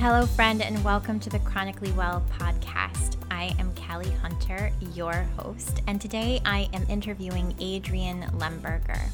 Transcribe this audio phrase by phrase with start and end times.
[0.00, 3.16] Hello, friend, and welcome to the Chronically Well podcast.
[3.30, 9.10] I am Callie Hunter, your host, and today I am interviewing Adrian Lemberger.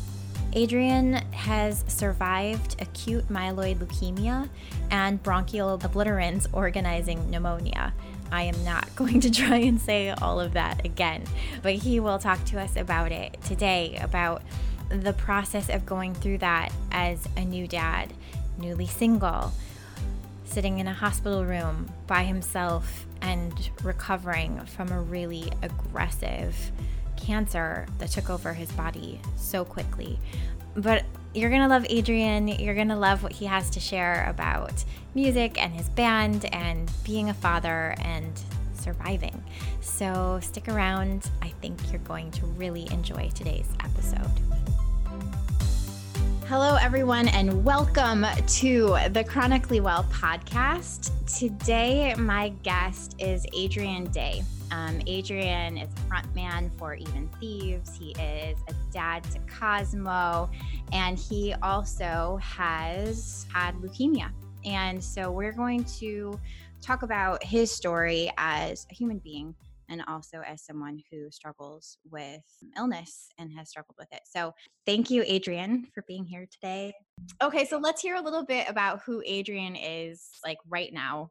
[0.52, 4.48] Adrian has survived acute myeloid leukemia
[4.92, 7.92] and bronchial obliterans organizing pneumonia.
[8.30, 11.24] I am not going to try and say all of that again,
[11.62, 14.40] but he will talk to us about it today about
[14.88, 18.14] the process of going through that as a new dad,
[18.56, 19.52] newly single
[20.56, 26.56] sitting in a hospital room by himself and recovering from a really aggressive
[27.14, 30.18] cancer that took over his body so quickly.
[30.74, 32.48] But you're gonna love Adrian.
[32.48, 34.82] You're gonna love what he has to share about
[35.14, 38.32] music and his band and being a father and
[38.72, 39.44] surviving.
[39.82, 41.28] So stick around.
[41.42, 44.55] I think you're going to really enjoy today's episode.
[46.48, 51.10] Hello, everyone, and welcome to the Chronically Well podcast.
[51.26, 54.44] Today, my guest is Adrian Day.
[54.70, 57.96] Um, Adrian is frontman for Even Thieves.
[57.96, 60.48] He is a dad to Cosmo,
[60.92, 64.30] and he also has had leukemia.
[64.64, 66.38] And so, we're going to
[66.80, 69.52] talk about his story as a human being
[69.88, 72.42] and also as someone who struggles with
[72.76, 74.20] illness and has struggled with it.
[74.24, 74.52] So,
[74.84, 76.92] thank you, Adrian, for being here today.
[77.42, 81.30] Okay, so let's hear a little bit about who Adrian is like right now.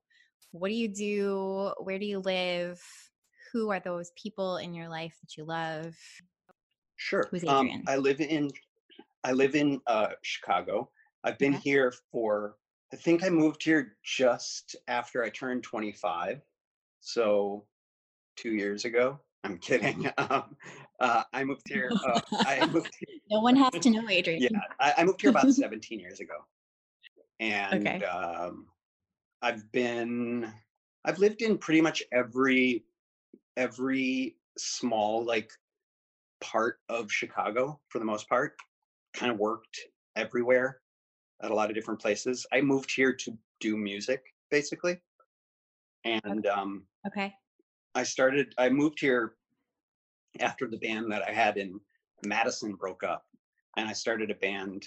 [0.51, 1.71] What do you do?
[1.79, 2.81] Where do you live?
[3.51, 5.95] Who are those people in your life that you love?
[6.97, 7.27] Sure.
[7.31, 7.79] Who's um, Adrian?
[7.81, 8.51] Um, I live in
[9.23, 10.89] I live in uh, Chicago.
[11.23, 11.69] I've been okay.
[11.69, 12.57] here for
[12.93, 16.41] I think I moved here just after I turned 25.
[17.01, 17.65] So
[18.35, 19.19] two years ago.
[19.43, 20.09] I'm kidding.
[20.17, 20.55] Um,
[20.99, 21.91] uh, I moved here.
[22.07, 22.95] Uh, I moved.
[22.99, 24.41] Here, no one has to know, Adrian.
[24.41, 26.35] Yeah, I, I moved here about 17 years ago,
[27.39, 28.03] and okay.
[28.05, 28.67] um,
[29.41, 30.51] I've been.
[31.03, 32.85] I've lived in pretty much every
[33.57, 35.51] every small like
[36.41, 38.55] part of Chicago for the most part.
[39.13, 39.77] Kind of worked
[40.15, 40.79] everywhere
[41.43, 42.45] at a lot of different places.
[42.53, 44.99] I moved here to do music basically,
[46.05, 47.33] and um, okay
[47.95, 49.35] I started, I moved here
[50.39, 51.79] after the band that I had in
[52.25, 53.25] Madison broke up.
[53.77, 54.85] And I started a band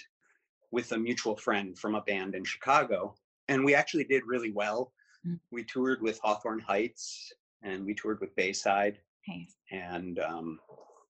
[0.71, 3.15] with a mutual friend from a band in Chicago.
[3.47, 4.93] And we actually did really well.
[5.27, 5.39] Mm.
[5.51, 7.31] We toured with Hawthorne Heights
[7.63, 8.99] and we toured with Bayside.
[9.27, 9.55] Nice.
[9.71, 10.59] And um,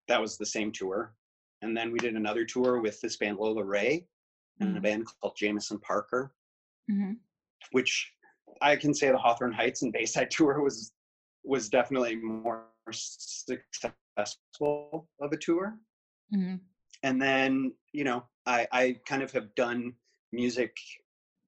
[0.07, 1.13] that was the same tour.
[1.61, 4.07] And then we did another tour with this band Lola Ray
[4.59, 4.77] and mm-hmm.
[4.77, 6.33] a band called Jameson Parker,
[6.89, 7.13] mm-hmm.
[7.71, 8.11] which
[8.61, 10.93] I can say the Hawthorne Heights and Bayside tour was
[11.49, 13.89] was definitely more successful
[15.19, 15.75] of a tour.
[16.33, 16.57] Mm-hmm.
[17.01, 19.93] And then, you know, I, I kind of have done
[20.31, 20.75] music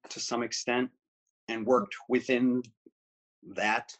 [0.09, 0.89] to some extent
[1.49, 2.63] and worked within
[3.55, 3.95] that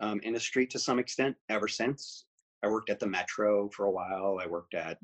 [0.00, 2.26] um, industry to some extent ever since.
[2.62, 4.38] I worked at the Metro for a while.
[4.40, 4.98] I worked at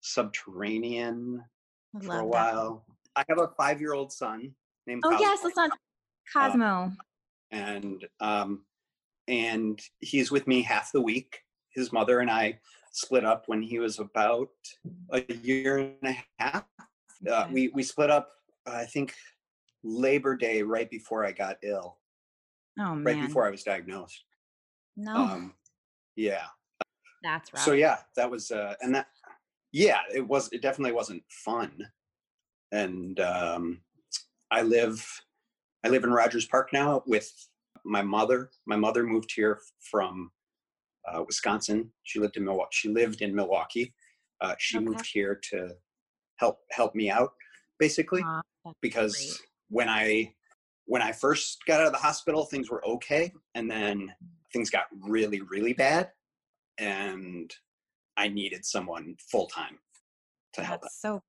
[0.00, 1.44] Subterranean
[2.02, 2.84] for a while.
[2.88, 2.94] That.
[3.16, 4.54] I have a five year old son
[4.86, 5.26] named Oh, Cosmo.
[5.26, 5.70] yes, the son
[6.32, 6.92] Cosmo.
[7.52, 8.64] Uh, and um,
[9.30, 11.38] and he's with me half the week.
[11.70, 12.58] His mother and I
[12.92, 14.48] split up when he was about
[15.12, 16.64] a year and a half.
[17.30, 18.28] Uh, we we split up,
[18.66, 19.14] I think,
[19.84, 21.98] Labor Day right before I got ill.
[22.78, 23.04] Oh man!
[23.04, 24.24] Right before I was diagnosed.
[24.96, 25.14] No.
[25.14, 25.54] Um,
[26.16, 26.46] yeah.
[27.22, 27.62] That's right.
[27.62, 29.06] So yeah, that was uh, and that
[29.72, 31.86] yeah, it was it definitely wasn't fun,
[32.72, 33.80] and um,
[34.50, 35.06] I live
[35.84, 37.30] I live in Rogers Park now with
[37.84, 38.50] my mother.
[38.66, 39.60] My mother moved here
[39.90, 40.30] from
[41.08, 41.90] uh, Wisconsin.
[42.02, 42.68] She lived in Milwaukee.
[42.72, 43.94] She lived in Milwaukee.
[44.40, 44.84] Uh, she okay.
[44.86, 45.70] moved here to
[46.36, 47.32] help help me out,
[47.78, 48.24] basically,
[48.80, 49.38] because great.
[49.68, 50.34] when I
[50.86, 54.12] when I first got out of the hospital, things were okay, and then
[54.52, 56.10] things got really really bad,
[56.78, 57.54] and
[58.16, 59.78] I needed someone full time
[60.54, 60.82] to help.
[60.82, 61.22] That's so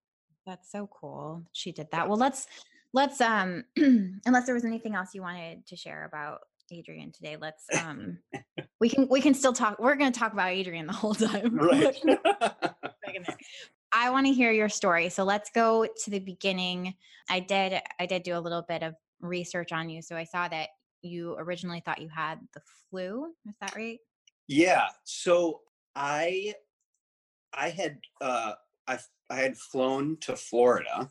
[0.45, 1.43] that's so cool.
[1.51, 2.07] She did that.
[2.07, 2.47] Well, let's
[2.93, 6.39] let's um unless there was anything else you wanted to share about
[6.71, 8.17] adrian today let's um
[8.79, 11.55] we can we can still talk we're going to talk about adrian the whole time.
[11.55, 11.95] Right.
[13.93, 16.95] I want to hear your story so let's go to the beginning.
[17.29, 20.47] I did i did do a little bit of research on you so i saw
[20.47, 20.69] that
[21.01, 23.99] you originally thought you had the flu is that right?
[24.47, 25.61] Yeah so
[25.95, 26.53] i
[27.53, 28.53] i had uh
[28.87, 28.97] i
[29.29, 31.09] i had flown to florida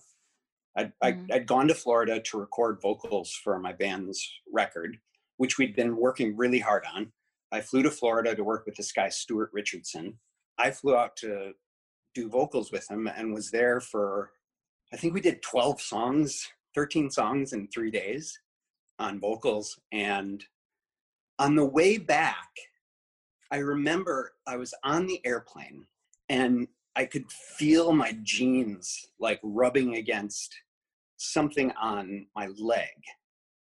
[0.77, 0.93] I'd.
[1.03, 1.33] I, mm-hmm.
[1.33, 4.99] I'd gone to Florida to record vocals for my band's record,
[5.37, 7.13] which we'd been working really hard on.
[7.53, 10.19] I flew to Florida to work with this guy, Stuart Richardson.
[10.59, 11.53] I flew out to
[12.15, 14.31] do vocals with him and was there for,
[14.93, 18.39] I think we did 12 songs, 13 songs in three days.
[19.01, 19.79] on vocals.
[19.91, 20.45] And
[21.39, 22.51] on the way back,
[23.51, 25.87] I remember I was on the airplane
[26.29, 30.55] and I could feel my jeans like rubbing against
[31.17, 32.89] something on my leg.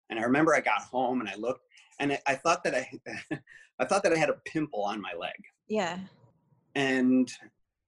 [0.09, 1.61] And I remember I got home and I looked
[1.99, 2.89] and I, I thought that I
[3.79, 5.35] I thought that I had a pimple on my leg.
[5.67, 5.99] Yeah.
[6.75, 7.31] And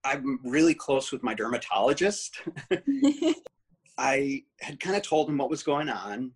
[0.03, 2.41] I'm really close with my dermatologist.
[3.97, 6.31] I had kind of told him what was going on.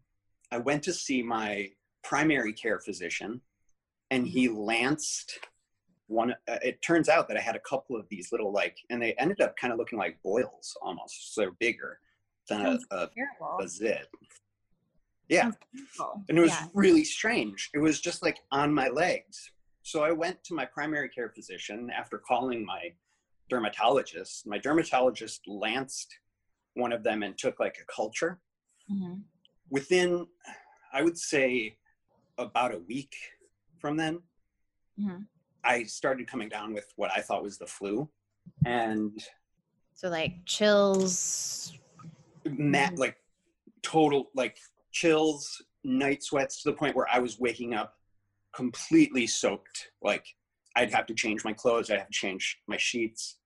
[0.52, 1.70] I went to see my
[2.04, 3.42] primary care physician
[4.12, 4.60] and he mm-hmm.
[4.60, 5.40] lanced
[6.08, 9.02] one uh, it turns out that i had a couple of these little like and
[9.02, 12.00] they ended up kind of looking like boils almost so they're bigger
[12.50, 13.10] than a, a,
[13.62, 14.08] a zit
[15.30, 15.52] yeah.
[16.30, 16.68] And it was yeah.
[16.74, 17.70] really strange.
[17.74, 19.52] It was just like on my legs.
[19.82, 22.94] So i went to my primary care physician after calling my
[23.50, 24.48] dermatologist.
[24.48, 26.14] My dermatologist lanced
[26.76, 28.40] one of them and took like a culture.
[28.92, 29.24] Mhm.
[29.70, 30.28] within
[30.92, 31.78] i would say
[32.38, 33.16] about a week
[33.80, 34.22] from then
[35.00, 35.26] Mhm.
[35.64, 38.10] I started coming down with what i thought was the flu
[38.66, 39.18] and
[39.96, 41.74] So like chills.
[42.46, 43.18] mat like
[43.82, 44.58] total like
[44.92, 47.96] chills night sweats to the point where i was waking up
[48.56, 50.26] completely soaked like
[50.76, 53.38] i'd have to change my clothes i'd have to change my sheets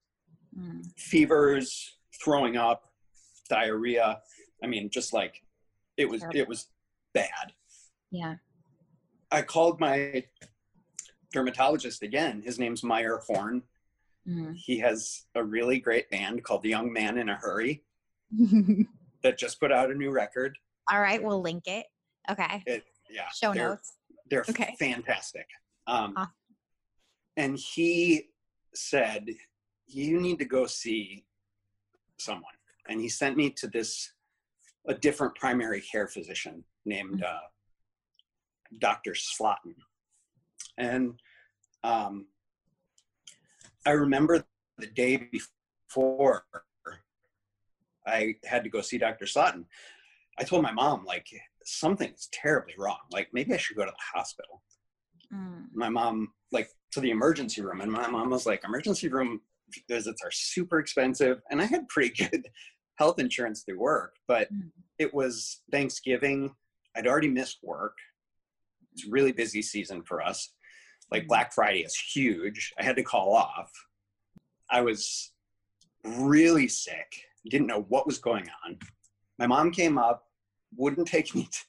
[0.57, 0.81] Mm.
[0.97, 2.91] fevers throwing up
[3.49, 4.19] diarrhea
[4.63, 5.43] i mean just like
[5.97, 6.39] it was Terrible.
[6.39, 6.69] it was
[7.13, 7.53] bad
[8.11, 8.35] Yeah.
[9.29, 10.23] I called my
[11.33, 12.41] dermatologist again.
[12.41, 13.63] His name's Meyer Horn.
[14.27, 14.55] Mhm.
[14.55, 17.83] He has a really great band called The Young Man in a Hurry
[19.23, 20.57] that just put out a new record.
[20.91, 21.85] All right, we'll link it.
[22.29, 22.63] Okay.
[22.65, 23.93] It, yeah, Show they're, notes.
[24.29, 24.75] They're Okay.
[24.79, 25.47] fantastic.
[25.85, 26.33] Um, Awesome.
[27.37, 28.29] And he
[28.73, 29.27] said,
[29.85, 31.25] "You need to go see
[32.17, 32.51] someone."
[32.89, 34.11] And he sent me to this
[34.87, 37.39] a different primary care physician named uh,
[38.79, 39.11] Dr.
[39.13, 39.75] Slotin.
[40.77, 41.19] And
[41.83, 42.27] um,
[43.85, 44.45] I remember
[44.77, 46.45] the day before
[48.05, 49.25] I had to go see Dr.
[49.25, 49.65] Slotin,
[50.39, 51.27] I told my mom, like,
[51.65, 52.99] something's terribly wrong.
[53.11, 54.61] Like, maybe I should go to the hospital.
[55.33, 55.65] Mm.
[55.73, 57.81] My mom, like, to the emergency room.
[57.81, 59.41] And my mom was like, emergency room
[59.89, 61.41] visits are super expensive.
[61.49, 62.47] And I had pretty good
[62.95, 64.71] health insurance through work, but Mm.
[64.99, 66.55] it was Thanksgiving.
[66.95, 67.95] I'd already missed work.
[68.93, 70.53] It's a really busy season for us.
[71.11, 71.27] Like Mhm.
[71.27, 72.73] Black Friday is huge.
[72.77, 73.71] I had to call off.
[74.69, 75.31] I was
[76.03, 77.23] really sick.
[77.49, 78.79] Didn't know what was going on.
[79.39, 80.27] My mom came up,
[80.75, 81.59] wouldn't take me to,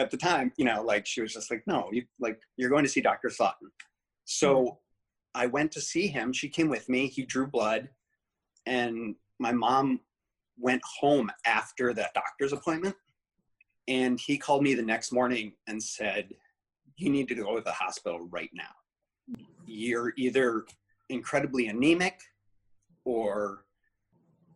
[0.00, 0.52] at the time.
[0.56, 3.28] You know, like she was just like, "No, you like you're going to see Dr.
[3.28, 3.70] Slotin."
[4.24, 4.80] So
[5.34, 6.32] I went to see him.
[6.32, 7.08] She came with me.
[7.08, 7.88] He drew blood,
[8.66, 10.00] and my mom
[10.58, 12.96] went home after that doctor's appointment.
[13.88, 16.34] And he called me the next morning and said,
[16.96, 18.70] You need to go to the hospital right now.
[19.66, 20.64] You're either
[21.08, 22.20] incredibly anemic
[23.04, 23.64] or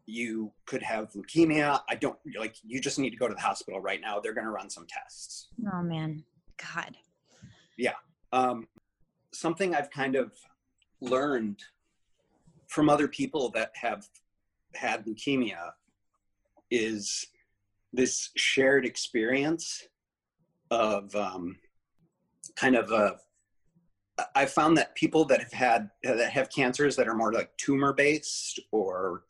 [0.06, 1.80] you could have leukemia.
[1.88, 4.20] I don't like, you just need to go to the hospital right now.
[4.20, 5.48] They're going to run some tests.
[5.72, 6.24] Oh man.
[6.74, 6.96] God.
[7.76, 7.94] Yeah.
[8.32, 8.68] Um,
[9.32, 10.32] something I've kind of
[11.00, 11.60] learned
[12.68, 14.06] from other people that have
[14.74, 15.72] had leukemia
[16.70, 17.26] is
[17.92, 19.86] this shared experience
[20.70, 21.56] of um,
[22.56, 23.16] kind of a
[24.34, 27.92] I found that people that have had that have cancers that are more like tumor
[27.92, 29.24] based or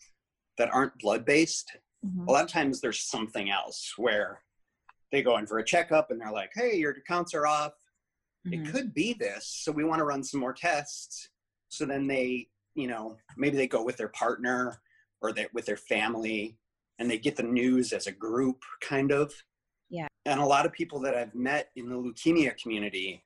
[0.59, 2.29] that aren't blood based, Mhm.
[2.29, 4.43] a lot of times there's something else where
[5.11, 7.73] they go in for a checkup and they're like, "Hey, your counts are off
[8.47, 8.53] Mhm.
[8.67, 11.31] it could be this so we want to run some more tests
[11.69, 14.81] so then they you know maybe they go with their partner
[15.21, 16.57] or they with their family
[17.01, 19.35] and they get the news as a group kind of
[19.89, 20.07] Yeah.
[20.27, 23.25] and a lot of people that i've met in the leukemia community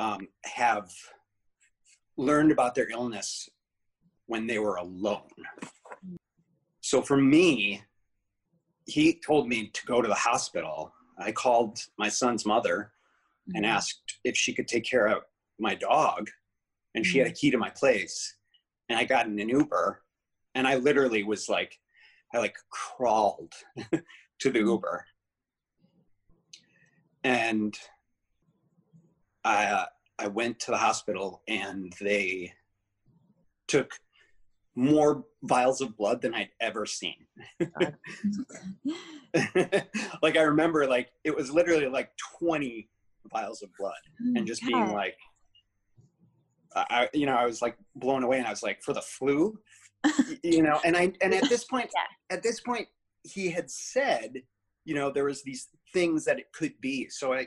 [0.00, 0.90] um, have
[2.16, 3.48] learned about their illness
[4.26, 5.28] when they were alone.
[6.80, 7.82] So for me
[8.86, 10.92] he told me to go to the hospital.
[11.18, 12.92] I called my son's mother
[13.54, 13.68] and Mhm.
[13.68, 15.22] asked if she could take care of
[15.58, 16.30] my dog
[16.94, 18.36] and she had a key to my place.
[18.88, 20.02] And i got in an uber
[20.54, 21.78] and i literally was like
[22.34, 23.52] i like crawled
[24.40, 25.06] to the uber.
[27.22, 27.78] And
[29.44, 29.86] i uh,
[30.18, 32.52] i went to the hospital and they
[33.68, 33.92] took
[34.76, 37.14] more vials of blood than i'd ever seen.
[40.22, 42.88] Like i remember like it was literally like 20
[43.32, 43.94] vials of blood
[44.36, 45.16] and just being like
[46.74, 49.02] I, I- you know i was like blown away and i was like for the
[49.02, 49.58] flu?
[50.42, 51.90] You know and i and at this point
[52.30, 52.88] at this point
[53.22, 54.42] he had said
[54.84, 57.08] you know there was these things that it could be.
[57.08, 57.46] So i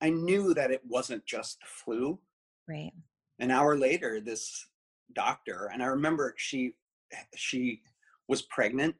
[0.00, 2.18] i knew that it wasn't just the flu
[2.68, 2.92] right
[3.38, 4.68] an hour later this
[5.12, 6.72] doctor and i remember she
[7.34, 7.82] she
[8.28, 8.94] was pregnant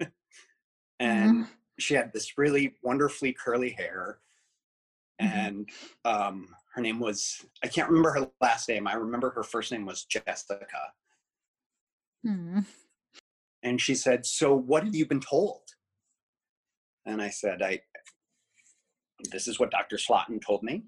[1.00, 1.48] and Mhm.
[1.78, 4.20] she had this really wonderfully curly hair
[5.20, 5.30] Mhm.
[5.30, 5.70] and
[6.04, 9.86] um her name was i can't remember her last name i remember her first name
[9.86, 10.92] was jessica
[12.24, 12.60] Hmm.
[13.62, 15.62] and she said so what have you been told
[17.06, 17.80] and i said i
[19.30, 20.84] this is what dr slotin told me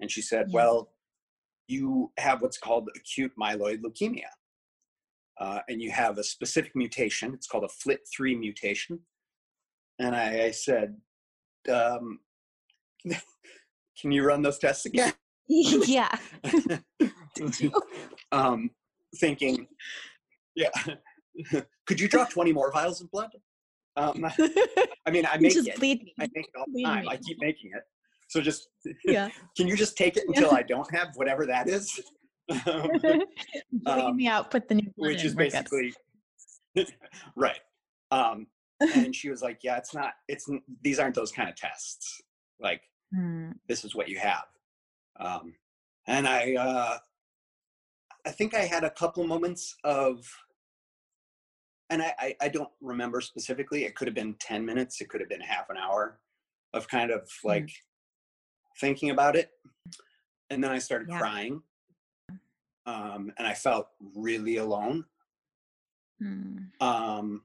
[0.00, 0.54] and she said Yeah.
[0.54, 0.92] well
[1.68, 4.28] you have what's called acute myeloid leukemia
[5.40, 9.00] uh, and you have a specific mutation it's called a FLT3 mutation
[9.98, 10.96] and i, I said
[11.72, 12.20] um,
[14.00, 15.12] can you run those tests again
[15.46, 16.14] yeah.
[18.32, 18.70] um,
[19.16, 19.66] thinking,
[20.54, 20.70] yeah,
[21.86, 23.30] could you draw 20 more vials of blood?
[23.96, 24.24] Um,
[25.06, 25.78] I mean, I make it.
[25.80, 26.14] me.
[26.18, 27.02] I make it all the bleed time.
[27.04, 27.08] me.
[27.10, 27.82] I keep making it.
[28.28, 28.68] So just,
[29.04, 29.28] Yeah.
[29.56, 32.00] can you just take it until I don't have whatever that is?
[32.66, 32.90] Um,
[33.86, 34.50] um, me out.
[34.50, 35.94] Put the new which in, is basically
[37.36, 37.60] right.
[38.10, 38.46] Um,
[38.80, 40.12] and she was like, "Yeah, it's not.
[40.28, 40.48] It's
[40.82, 42.20] these aren't those kind of tests.
[42.60, 42.82] Like
[43.14, 43.52] Hmm.
[43.68, 44.44] this is what you have."
[45.18, 45.54] Um,
[46.06, 46.98] and I, uh,
[48.26, 50.26] I think I had a couple moments of,
[51.94, 53.84] and I, I, I don't remember specifically.
[53.84, 55.00] It could have been ten minutes.
[55.00, 56.18] It could have been half an hour
[56.72, 57.70] of kind of like
[58.80, 59.52] thinking about it,
[60.50, 61.18] and then I started Yeah.
[61.18, 61.62] crying.
[62.86, 65.06] Um, and I felt really alone
[66.18, 66.58] Hmm.
[66.80, 67.42] um,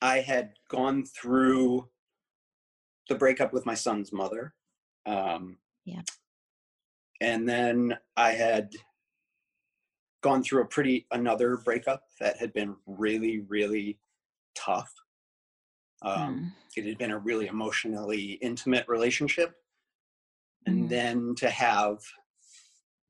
[0.00, 1.88] I had gone through
[3.08, 4.54] the breakup with my son's mother.
[5.06, 6.02] Um, Yeah.
[7.20, 8.72] And then I had
[10.22, 13.98] gone through a pretty another breakup that had been really, really
[14.54, 14.94] tough.
[16.02, 16.48] Um, Hmm.
[16.76, 19.56] It had been a really emotionally intimate relationship.
[20.66, 20.88] And Mhm.
[20.88, 22.00] then to have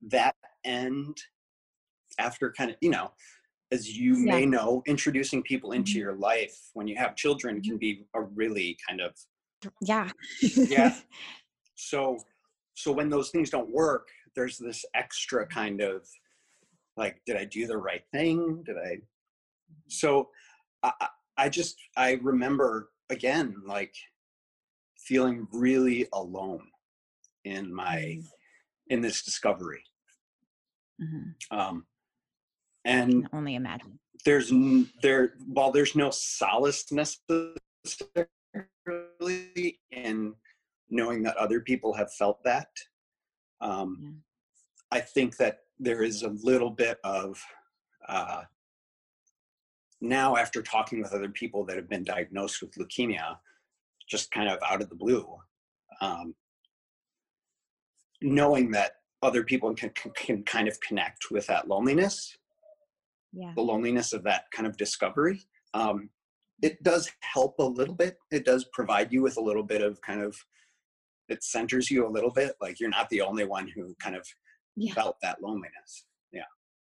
[0.03, 1.19] that end
[2.19, 3.13] after kind of, you know,
[3.73, 4.19] as you Yeah.
[4.19, 6.01] may know, introducing people into Mhm.
[6.01, 9.17] your life when you have children can be a really kind of
[9.81, 10.13] Yeah.
[10.67, 10.97] Yeah.
[11.77, 12.27] so
[12.75, 16.09] so when those things don't work, there's this extra kind of
[16.97, 18.63] like, did I do the right thing?
[18.65, 18.99] Did I
[19.89, 20.31] so
[20.83, 20.93] I
[21.37, 23.95] I- just I remember again like
[24.99, 26.69] feeling really alone
[27.45, 28.19] in my
[28.89, 29.83] in this discovery.
[31.01, 31.35] Mhm.
[31.51, 31.87] Um
[32.85, 33.99] and only imagine.
[34.25, 37.57] there's n- there while there's no solace necessarily
[39.91, 40.35] in
[40.91, 42.69] knowing that other people have felt that
[43.61, 44.99] um, Yeah.
[44.99, 47.43] i think that there is a little bit of
[48.09, 48.43] uh,
[50.01, 53.37] now after talking with other people that have been diagnosed with leukemia
[54.09, 55.27] just kind of out of the blue
[56.01, 56.35] um,
[58.23, 62.37] knowing that other people can, can, can kind of connect with that loneliness
[63.33, 63.53] Yeah.
[63.55, 65.41] the loneliness of that kind of discovery
[65.75, 66.11] um,
[66.63, 70.01] it does help a little bit it does provide you with a little bit of
[70.03, 70.37] kind of
[71.29, 74.27] it centers you a little bit like you're not the only one who kind of
[74.77, 74.95] Yeah.
[74.95, 76.45] felt that loneliness Yeah.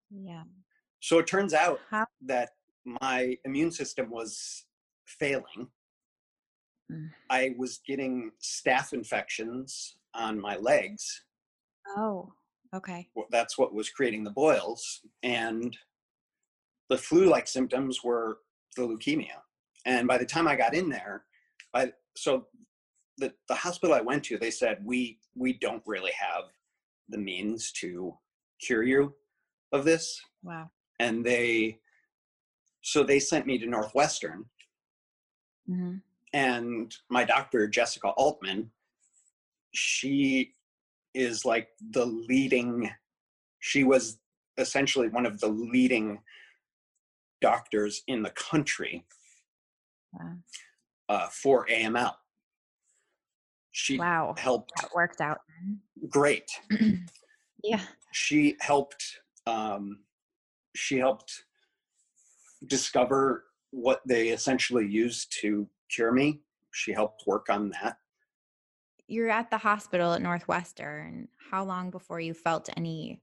[0.09, 0.43] Yeah.
[0.99, 2.49] So it turns out How- that
[2.85, 4.65] my immune system was
[5.05, 5.69] failing
[6.89, 7.09] Mm.
[7.29, 11.23] i was getting staph infections on my legs
[11.97, 12.31] Oh.
[12.73, 13.09] Okay.
[13.15, 15.77] Well, that's what was creating the boils and
[16.89, 18.39] the flu-like symptoms were
[18.77, 19.41] the leukemia
[19.85, 21.25] and by the time i got in there
[21.73, 22.47] I, so
[23.17, 26.45] the, the hospital i went to they said we we don't really have
[27.09, 28.15] the means to
[28.59, 29.13] cure you
[29.71, 30.69] of this Wow.
[30.99, 31.79] and they
[32.81, 34.45] so they sent me to northwestern
[35.67, 35.95] hmm
[36.33, 38.69] and my doctor jessica altman
[39.73, 40.53] she
[41.13, 42.89] is like the leading
[43.59, 44.19] she was
[44.57, 46.19] essentially one of the leading
[47.41, 49.05] doctors in the country
[50.13, 50.37] Wow.
[51.09, 52.15] uh, for aml
[53.77, 54.33] she Wow.
[54.37, 55.39] helped That worked out.
[56.09, 56.49] great
[57.63, 57.81] yeah.
[58.11, 59.99] she helped um,
[60.75, 61.43] she helped
[62.65, 66.41] discover what they essentially used to cure me
[66.73, 67.97] she helped work on that
[69.07, 71.27] You're at the hospital at Northwestern.
[71.51, 73.21] How long before you felt any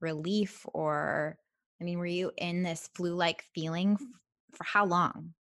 [0.00, 1.36] relief or
[1.80, 3.98] I mean, were you in this flu-like feeling
[4.54, 5.34] for how long?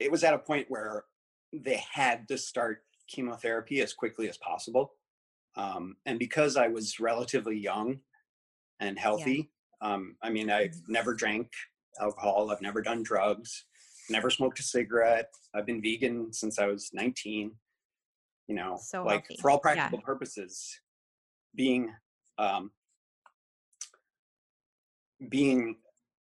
[0.00, 1.04] it was at a point where
[1.52, 4.92] they had to start chemotherapy as quickly as possible.
[5.56, 8.00] Um, and because I was relatively young
[8.80, 9.50] and healthy,
[9.80, 11.50] um, I mean, I've never drank
[12.00, 13.64] alcohol, I've never done drugs.
[14.10, 15.30] never smoked a cigarette.
[15.54, 17.52] I've been vegan since I was 19.
[18.46, 19.36] You know, So like healthy.
[19.42, 19.60] for all Yeah.
[19.74, 20.80] practical purposes,
[21.54, 21.92] being
[22.38, 22.70] um,
[25.28, 25.76] being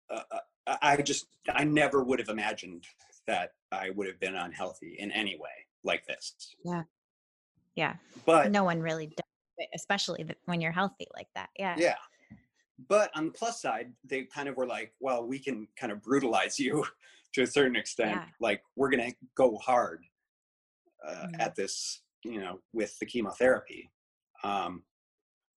[0.10, 2.86] uh, uh, I just I never would have imagined
[3.28, 5.50] that I would have been unhealthy in any way
[5.84, 6.56] like this.
[6.64, 6.84] Yeah.
[7.76, 7.96] Yeah.
[8.26, 11.50] But No one really does, especially when you're healthy like that.
[11.58, 11.76] Yeah.
[11.78, 11.96] yeah.
[12.90, 16.02] But on the plus side, they kind of were like, well, we can kind of
[16.02, 16.86] brutalize you
[17.34, 18.12] to a certain extent.
[18.22, 18.26] Yeah.
[18.40, 20.04] Like we're gonna go hard
[21.08, 21.40] uh, Mhm.
[21.40, 23.92] at this, you know, with the chemotherapy.
[24.44, 24.84] Um,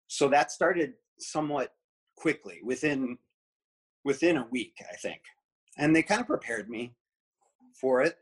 [0.09, 1.75] so that started somewhat
[2.17, 3.19] quickly within
[4.05, 5.21] within a week, I think,
[5.79, 6.95] and they kind of prepared me
[7.81, 8.17] for it.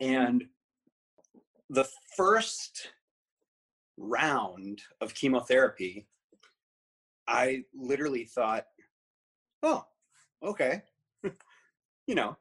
[0.00, 0.44] And
[1.70, 2.88] the first
[3.96, 6.08] round of chemotherapy,
[7.28, 8.64] I literally thought,
[9.62, 9.84] oh,
[10.42, 10.82] okay,
[12.06, 12.36] you know,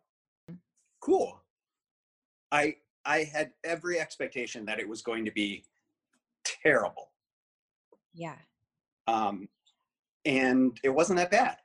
[1.01, 1.41] cool.
[2.51, 5.63] I I had every expectation that it was going to be
[6.43, 7.11] terrible,
[8.13, 8.35] Yeah.
[9.07, 9.47] um,
[10.25, 11.57] and it wasn't that bad.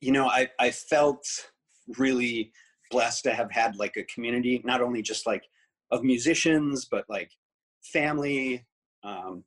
[0.00, 1.26] You know, I I felt
[1.98, 2.50] really
[2.90, 5.42] blessed to have had like a community, not only just like
[5.90, 7.30] of musicians, but like
[7.82, 8.66] family.
[9.02, 9.44] Um,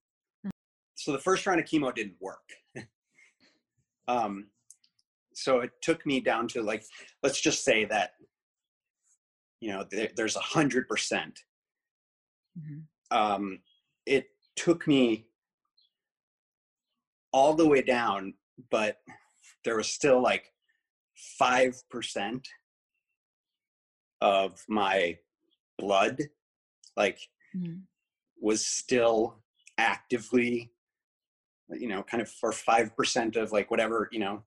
[0.95, 2.47] so the first round of chemo didn't work.
[4.07, 4.47] um,
[5.33, 6.83] so it took me down to like,
[7.23, 8.11] let's just say that,
[9.59, 11.39] you know, there, there's a hundred percent.
[12.59, 12.83] Mhm.
[13.11, 13.59] Um,
[14.05, 15.27] it took me
[17.33, 18.33] all the way down,
[18.69, 18.97] but
[19.63, 20.51] there was still like
[21.37, 22.47] five percent
[24.21, 25.17] of my
[25.81, 26.17] blood,
[26.95, 27.19] like
[27.55, 27.81] Mhm.
[28.39, 29.43] was still
[29.77, 30.71] actively
[31.69, 34.43] you know kind of for 5% of like whatever you know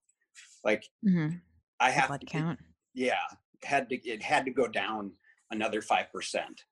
[0.63, 1.41] like Mhm.
[1.81, 2.59] i have Blood to, count.
[2.93, 3.25] yeah
[3.63, 5.13] had to it had to go down
[5.51, 6.65] another 5%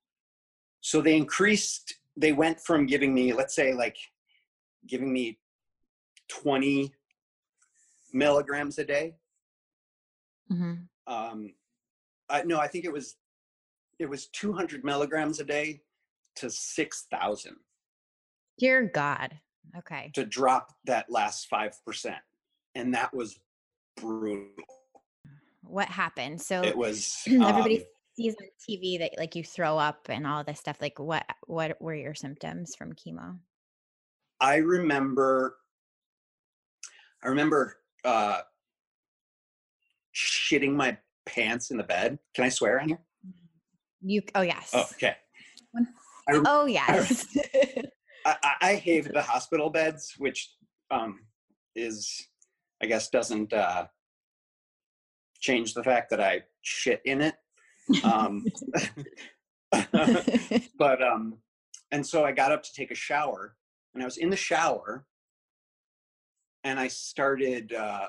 [0.81, 3.97] so they increased they went from giving me let's say like
[4.87, 5.39] giving me
[6.29, 6.93] 20
[8.13, 9.15] milligrams a day
[10.51, 10.87] Mhm.
[11.07, 11.55] um
[12.29, 13.17] I, no i think it was
[14.03, 15.81] it was 200 milligrams a day
[16.37, 17.57] to 6000
[18.59, 19.39] Dear God.
[19.79, 20.11] Okay.
[20.15, 22.17] to drop that last 5%
[22.75, 23.39] and that was
[23.97, 24.49] brutal
[25.63, 26.41] What happened?
[26.41, 27.85] So it was everybody um,
[28.17, 30.77] sees on TV that like you throw up and all this stuff.
[30.81, 33.39] Like what what were your symptoms from chemo?
[34.43, 35.57] i remember
[37.23, 38.41] i remember uh
[40.15, 43.01] shitting my pants in the bed can i swear on here
[44.03, 44.71] You oh yes.
[44.75, 45.17] oh okay
[46.29, 47.27] Oh yes.
[48.27, 50.55] I, I I hated the hospital beds, which
[50.91, 51.21] um,
[51.75, 52.29] is,
[52.83, 53.87] I guess, doesn't uh,
[55.41, 57.35] change the fact that I shit in it.
[58.05, 58.45] Um,
[60.79, 61.39] but um,
[61.91, 63.57] and so I got up to take a shower,
[63.95, 65.07] and I was in the shower,
[66.63, 68.07] and I started uh,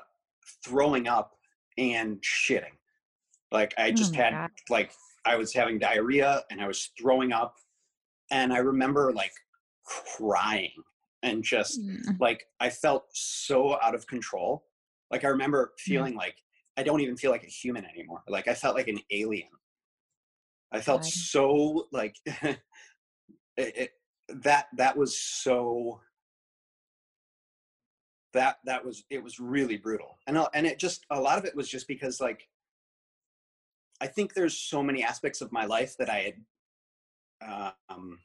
[0.64, 1.32] throwing up
[1.76, 2.76] and shitting.
[3.50, 4.50] Like I Oh just my had God.
[4.70, 4.92] like
[5.24, 7.54] I was having diarrhea and I was throwing up,
[8.30, 9.32] and I remember like
[9.84, 10.72] crying
[11.22, 12.20] and just Mm.
[12.20, 14.66] like I felt so out of control.
[15.10, 16.36] Like I remember feeling like
[16.76, 18.22] I don't even feel like a human anymore.
[18.28, 19.48] Like I felt like an alien.
[20.72, 22.58] I felt so like it,
[23.56, 23.90] it,
[24.42, 26.00] that that was so
[28.32, 30.18] that that was it was really brutal.
[30.26, 32.48] And uh, and it just a lot of it was just because like
[34.04, 36.34] I think there's so many aspects of my life that I
[37.40, 38.18] had um,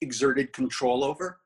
[0.00, 1.40] exerted control over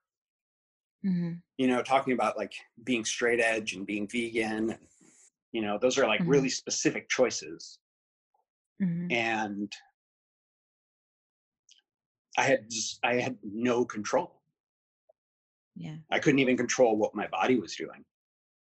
[1.03, 1.41] Mhm.
[1.57, 2.53] you know talking about like
[2.85, 4.77] being straight edge and being vegan
[5.53, 6.29] you know those are like Mhm.
[6.29, 7.79] really specific choices
[8.79, 9.11] Mhm.
[9.11, 9.73] and
[12.37, 14.43] i had just i had no control
[15.75, 15.97] Yeah.
[16.11, 18.05] i couldn't even control what my body was doing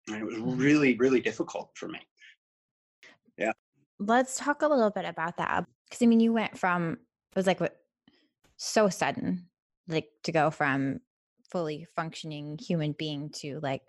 [0.09, 0.59] and it was Mhm.
[0.59, 2.01] really really difficult for me
[3.99, 5.67] Let's talk a little bit about that.
[5.89, 7.61] Because I mean, you went from it was like
[8.57, 9.47] so sudden,
[9.89, 11.01] like to go from
[11.51, 13.83] fully functioning human being to like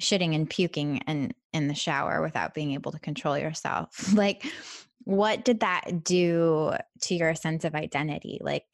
[0.00, 4.12] shitting and puking and in the shower without being able to control yourself.
[4.14, 4.44] like,
[5.04, 8.38] what did that do to your sense of identity?
[8.40, 8.66] Like,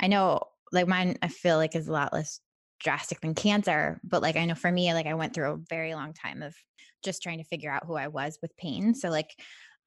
[0.00, 0.40] I know,
[0.72, 2.40] like mine, I feel like is a lot less
[2.80, 5.94] drastic than cancer, but like I know for me, like I went through a very
[5.94, 6.54] long time of
[7.02, 8.94] just trying to figure out who I was with pain.
[8.94, 9.30] So like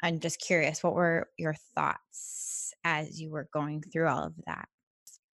[0.02, 4.70] I'm just curious, what were your thoughts as you were going through all of that,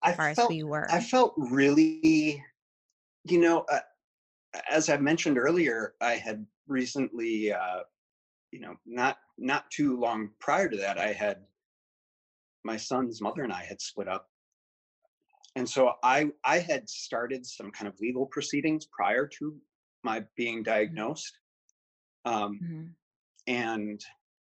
[0.04, 0.90] i as far as felt who you were?
[0.90, 2.44] i felt really
[3.26, 3.80] you know uh,
[4.70, 7.82] as i mentioned earlier i had recently uh,
[8.52, 11.46] you know, not not too long prior to that, I had
[12.64, 14.30] my son's mother and I had split up.
[15.56, 19.60] And so I I had started some kind of legal proceedings prior to
[20.04, 21.38] my being diagnosed.
[22.26, 22.96] Um, Mhm.
[23.48, 24.04] and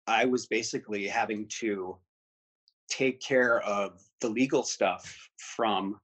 [0.07, 1.97] I was basically having to
[2.89, 6.01] take care of the legal stuff from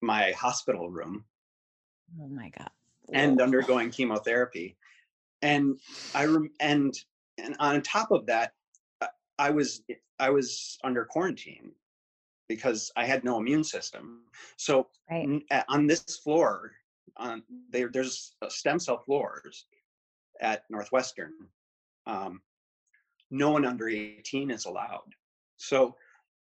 [0.00, 1.24] my hospital room
[2.20, 2.70] Oh my god.
[3.12, 4.76] and undergoing chemotherapy
[5.42, 5.78] and
[6.14, 6.94] i rem- and
[7.36, 8.52] and on top of that
[9.38, 9.82] i was
[10.18, 11.72] i was under quarantine
[12.48, 14.22] because i had no immune system
[14.56, 15.42] so Right.
[15.68, 16.72] on this floor
[17.16, 19.66] on there there's uh, stem cell floors
[20.40, 21.32] at northwestern
[22.06, 22.40] um,
[23.30, 25.12] no one under 18 is allowed
[25.56, 25.94] so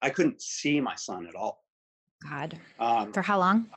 [0.01, 1.63] i couldn't see my son at all
[2.23, 2.57] God.
[2.79, 3.67] um, For how long?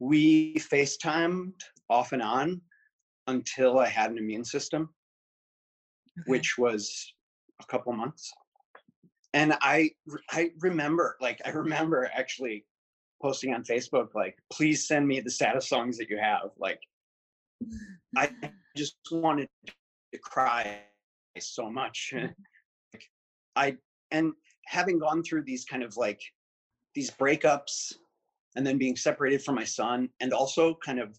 [0.00, 1.52] we FaceTimed
[1.88, 2.60] off and on
[3.26, 4.90] until I had an immune system,
[6.18, 6.24] Okay.
[6.30, 7.12] which was
[7.60, 8.32] a couple months.
[9.32, 9.90] And I,
[10.30, 12.64] I remember, like I remember actually
[13.22, 16.50] posting on Facebook, like, please send me the saddest songs that you have.
[16.58, 16.80] Like
[18.16, 18.30] I
[18.76, 19.48] just wanted
[20.12, 20.80] to cry
[21.40, 22.14] so much.
[23.56, 23.76] I
[24.10, 24.32] and
[24.66, 26.20] having gone through these kind of like
[26.94, 27.92] these breakups
[28.56, 31.18] and then being separated from my son and also kind of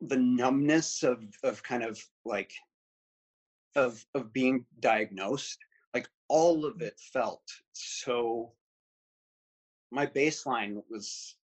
[0.00, 2.52] the numbness of of kind of like
[3.74, 5.58] of of being diagnosed
[5.94, 8.52] like all of it felt so
[9.90, 11.36] my baseline was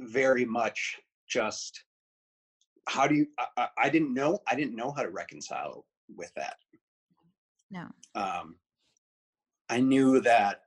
[0.00, 1.84] very much just
[2.88, 6.32] how do you I, I- I didn't know i didn't know how to reconcile with
[6.36, 6.56] that.
[7.70, 7.88] No.
[8.14, 8.56] um
[9.68, 10.60] i knew that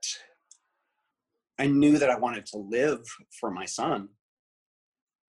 [1.58, 3.00] i knew that i wanted to live
[3.40, 4.10] for my son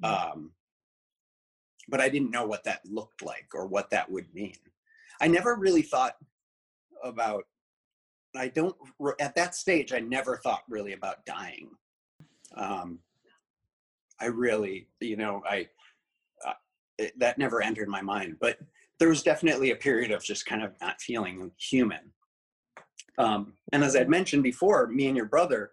[0.04, 0.52] um
[1.88, 4.56] but i didn't know what that looked like or what that would mean.
[5.21, 6.15] I never really thought
[7.04, 7.45] about
[8.36, 8.76] i don't
[9.19, 11.69] at that stage i never thought really about dying.
[12.56, 13.00] Um
[14.19, 15.67] i really you know i
[16.45, 16.54] uh,
[16.97, 18.58] it, that never entered my mind but
[19.02, 22.14] there was definitely a period of just kind of not feeling human
[23.18, 25.72] um and as i'd mentioned before me and your brother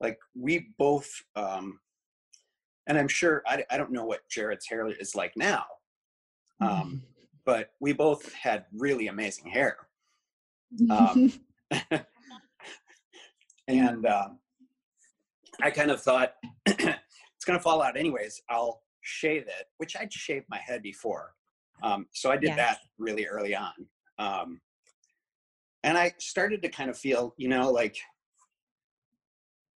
[0.00, 1.80] like we both um
[2.86, 5.64] and i'm sure i, I don't know what jared's hair is like now
[6.60, 7.02] um
[7.44, 9.76] but we both had really amazing hair
[10.90, 11.32] um,
[13.68, 14.28] and uh,
[15.62, 16.34] I kind of thought
[16.66, 18.42] it's going to fall out anyways.
[18.48, 21.34] I'll shave it, which I'd shaved my head before,
[21.82, 22.56] um, so I did Yes.
[22.56, 23.72] that really early on.
[24.18, 24.60] Um,
[25.82, 27.96] and I started to kind of feel, you know, like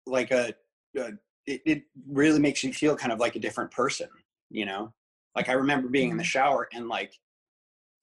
[0.06, 0.54] like a,
[0.98, 1.12] a
[1.46, 4.10] it, it really makes you feel kind of like a different person,
[4.50, 4.94] you know.
[5.36, 7.14] Like I remember being in the shower and like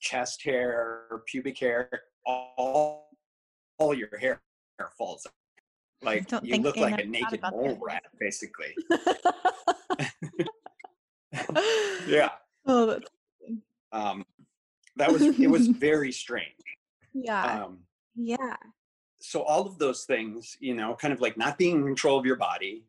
[0.01, 1.91] chest hair, pubic hair,
[2.27, 3.11] all
[3.79, 4.41] all your hair
[4.97, 5.33] falls out.
[6.03, 8.75] Like you look like a naked mole rat, basically.
[12.07, 12.31] Yeah.
[12.67, 12.99] Oh,
[13.93, 14.25] Um,
[14.97, 16.55] that was it was very strange.
[17.15, 17.65] yeah.
[17.65, 17.79] Um,
[18.15, 18.57] yeah.
[19.21, 22.25] so all of those things, you know, kind of like not being in control of
[22.27, 22.85] your body,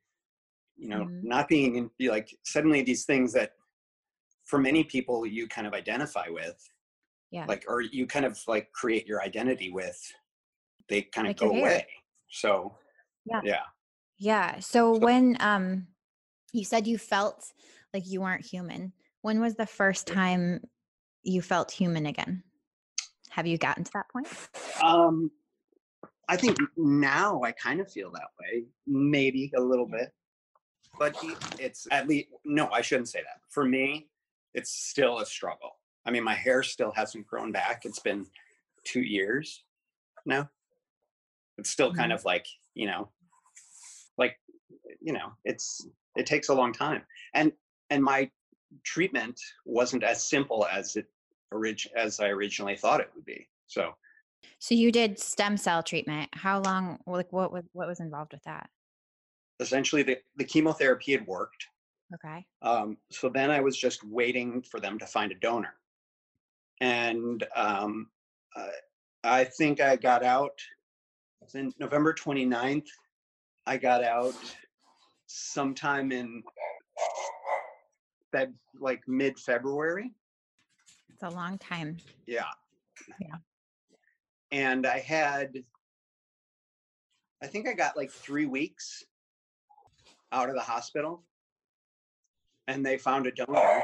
[0.78, 1.24] you know, Mhm.
[1.24, 3.54] not being in be like suddenly these things that
[4.46, 6.58] for many people you kind of identify with,
[7.32, 7.46] Yeah.
[7.48, 10.00] like or you kind of like create your identity with,
[10.88, 11.88] they kind of Like go away.
[12.30, 12.78] So
[13.26, 13.42] Yeah.
[13.44, 13.64] yeah.
[14.18, 14.60] Yeah.
[14.60, 15.88] So So- when um
[16.54, 17.52] you said you felt
[17.94, 20.62] like you weren't human, when was the first time
[21.24, 22.44] you felt human again?
[23.30, 24.28] Have you gotten to that point?
[24.82, 25.32] Um,
[26.28, 30.14] I think now I kind of feel that way, maybe a little bit,
[31.00, 31.16] but
[31.60, 33.42] it's at least no, I shouldn't say that.
[33.50, 34.10] For me,
[34.54, 35.78] it's still a struggle.
[36.06, 37.86] I mean, my hair still hasn't grown back.
[37.86, 38.26] It's been
[38.84, 39.64] two years
[40.26, 40.50] now.
[41.58, 42.16] It's still kind Mhm.
[42.16, 43.12] of like you know,
[44.18, 44.40] like
[45.02, 47.54] you know, it's it takes a long time, and
[47.90, 48.30] and my
[48.84, 51.06] treatment wasn't as simple as it
[51.52, 53.48] orig- as I originally thought it would be.
[53.68, 53.94] So
[54.60, 56.30] So you did stem cell treatment.
[56.34, 58.70] How long like what was what was involved with that?
[59.62, 61.68] essentially the, the chemotherapy had worked.
[62.16, 62.46] Okay.
[62.62, 65.76] Um, so then I was just waiting for them to find a donor.
[66.82, 68.08] And um,
[68.56, 68.68] uh,
[69.24, 70.60] I think I got out
[71.54, 72.88] in November 29th.
[73.68, 74.34] I got out
[75.28, 76.44] sometime in
[78.34, 80.12] Feb, like mid February.
[81.10, 81.98] It's a long time.
[82.26, 82.46] Yeah.
[83.20, 83.36] Yeah.
[84.52, 85.64] And I had,
[87.42, 89.04] I think I got like three weeks
[90.32, 91.24] out of the hospital
[92.68, 93.84] and they found a donor.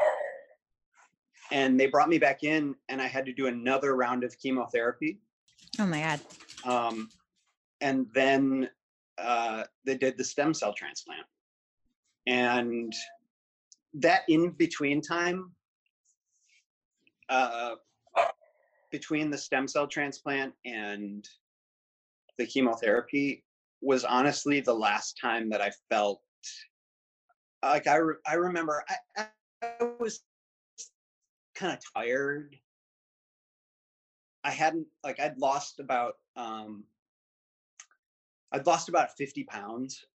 [1.52, 5.20] and they brought me back in, and I had to do another round of chemotherapy.
[5.80, 6.20] Oh my God.
[6.66, 7.10] Um,
[7.82, 8.70] and then
[9.18, 11.26] uh, they did the stem cell transplant.
[12.26, 12.94] And
[14.02, 15.52] that in between time,
[17.30, 17.76] uh,
[18.92, 21.28] between the stem cell transplant and
[22.38, 23.44] the chemotherapy
[23.82, 26.22] was honestly the last time that I felt
[27.64, 28.84] like I, re- I remember
[29.18, 29.28] I,
[29.62, 30.22] I was
[31.56, 32.56] kind of tired.
[34.44, 36.86] I hadn't like I'd lost about um
[38.52, 40.06] I'd lost about 50 pounds.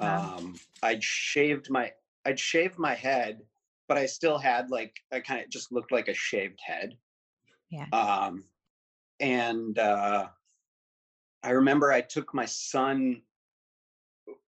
[0.00, 0.36] Wow.
[0.38, 1.92] Um I'd shaved my
[2.24, 3.42] I'd shaved my head,
[3.88, 6.96] but I still had like I kind of just looked like a shaved head.
[7.70, 7.86] Yeah.
[7.92, 8.44] Um
[9.20, 10.28] and uh
[11.42, 13.22] I remember I took my son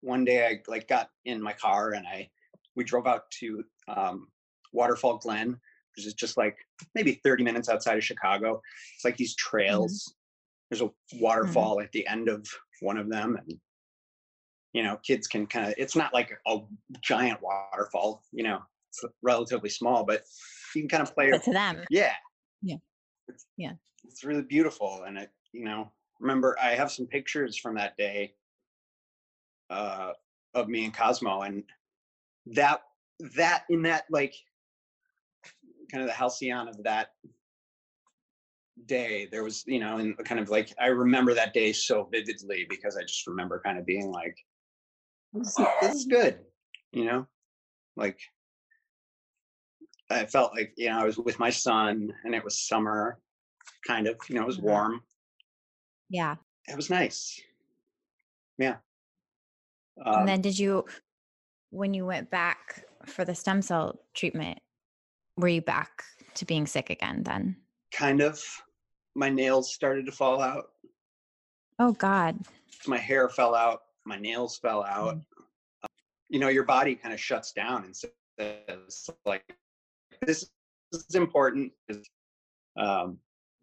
[0.00, 2.30] one day I like got in my car and I
[2.76, 4.28] we drove out to um
[4.72, 5.58] Waterfall Glen,
[5.96, 6.56] which is just like
[6.94, 8.60] maybe 30 minutes outside of Chicago.
[8.96, 10.14] It's like these trails.
[10.68, 12.44] There's a waterfall at the end of
[12.80, 13.60] one of them, and
[14.74, 15.74] you know, kids can kind of.
[15.78, 16.58] It's not like a
[17.00, 18.60] giant waterfall, you know,
[18.90, 20.22] it's relatively small, but
[20.74, 21.30] you can kind of play.
[21.30, 22.12] But to them, Yeah.
[22.60, 22.76] Yeah.
[23.28, 23.72] It's, Yeah.
[24.04, 28.34] It's really beautiful, and I, you know, remember I have some pictures from that day
[29.70, 30.12] uh,
[30.52, 31.62] of me and Cosmo, and
[32.46, 32.82] that
[33.36, 34.34] that in that like
[35.90, 37.10] kind of the halcyon of that
[38.86, 42.66] day there was you know and kind of like i remember that day so vividly
[42.68, 44.36] because i just remember kind of being like
[45.34, 46.38] this, is- this is good
[46.92, 47.26] you know
[47.96, 48.18] like
[50.10, 53.18] i felt like you know i was with my son and it was summer
[53.86, 54.62] kind of you know it was Mhm.
[54.62, 55.00] warm
[56.10, 56.36] yeah.
[56.68, 57.40] it was nice
[58.58, 58.76] yeah
[60.04, 60.84] um, and then did you,
[61.70, 64.58] when you went back for the stem cell treatment,
[65.36, 66.02] were you back
[66.34, 67.56] to being sick again then?
[67.92, 68.42] kind of
[69.14, 70.64] my nails started to fall out
[71.78, 72.40] Oh God.
[72.88, 75.18] my hair fell out my nails fell out
[75.82, 75.86] Uh,
[76.28, 79.44] you know your body kind of shuts down and says like
[80.26, 80.48] this
[80.92, 81.72] is important
[82.76, 83.18] um,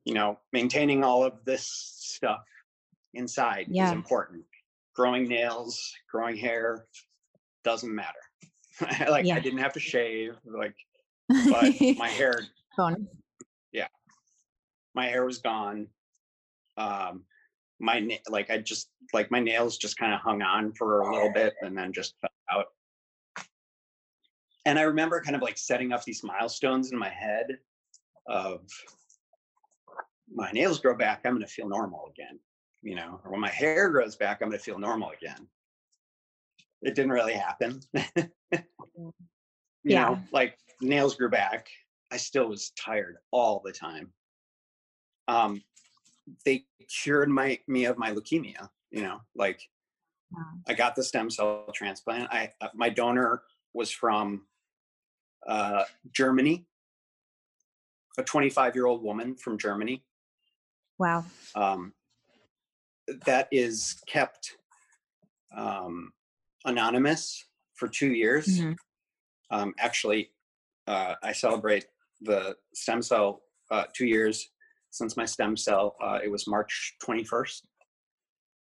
[0.06, 2.44] you know maintaining all of this stuff
[3.14, 3.86] inside Yeah.
[3.88, 4.44] is important
[4.96, 6.86] growing nails growing hair
[7.64, 8.20] doesn't matter
[9.10, 9.36] like Yeah.
[9.36, 10.76] i didn't have to shave like
[11.50, 12.34] but my hair
[12.78, 13.08] gone.
[13.72, 13.88] Yeah,
[14.96, 15.88] my hair was gone.
[16.78, 17.24] Um,
[17.82, 21.14] my na- like I just like my nails just kind of hung on for a
[21.14, 22.66] little bit and then just fell out.
[24.66, 27.58] And I remember kind of like setting up these milestones in my head
[28.28, 28.62] of
[30.34, 32.40] my nails grow back, I'm gonna feel normal again,
[32.84, 35.48] you know, or when my hair grows back, I'm gonna feel normal again.
[36.84, 37.82] It didn't really happen.
[38.54, 39.12] you
[39.84, 40.06] Yeah.
[40.06, 41.68] know, like nails grew back.
[42.12, 44.14] I still was tired all the time.
[45.28, 45.64] Um,
[46.46, 46.66] they
[47.04, 48.70] cured my me of my leukemia.
[48.92, 49.70] You know, like
[50.32, 50.44] Wow.
[50.68, 52.32] I got the stem cell transplant.
[52.32, 54.46] I uh, my donor was from
[55.48, 56.66] uh, Germany,
[58.18, 60.04] a 25 year old woman from Germany.
[60.98, 61.26] Wow.
[61.56, 61.94] Um,
[63.26, 64.58] that is kept
[65.56, 66.14] um,
[66.66, 68.48] anonymous for two years.
[68.48, 68.76] Mhm.
[69.50, 70.32] Um, actually,
[70.88, 71.88] uh, I celebrate
[72.22, 74.50] the stem cell uh, two years
[74.92, 75.96] since my stem cell.
[76.02, 77.62] Uh, it was March 21st.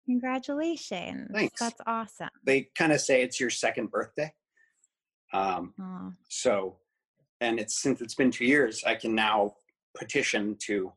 [0.06, 1.30] Congratulations.
[1.34, 1.60] Thanks.
[1.60, 2.30] That's awesome.
[2.46, 4.34] They kind of say it's your second birthday.
[5.34, 6.78] Um, Oh, so,
[7.39, 9.54] and it's since it's been two years, I can now
[9.96, 10.91] petition to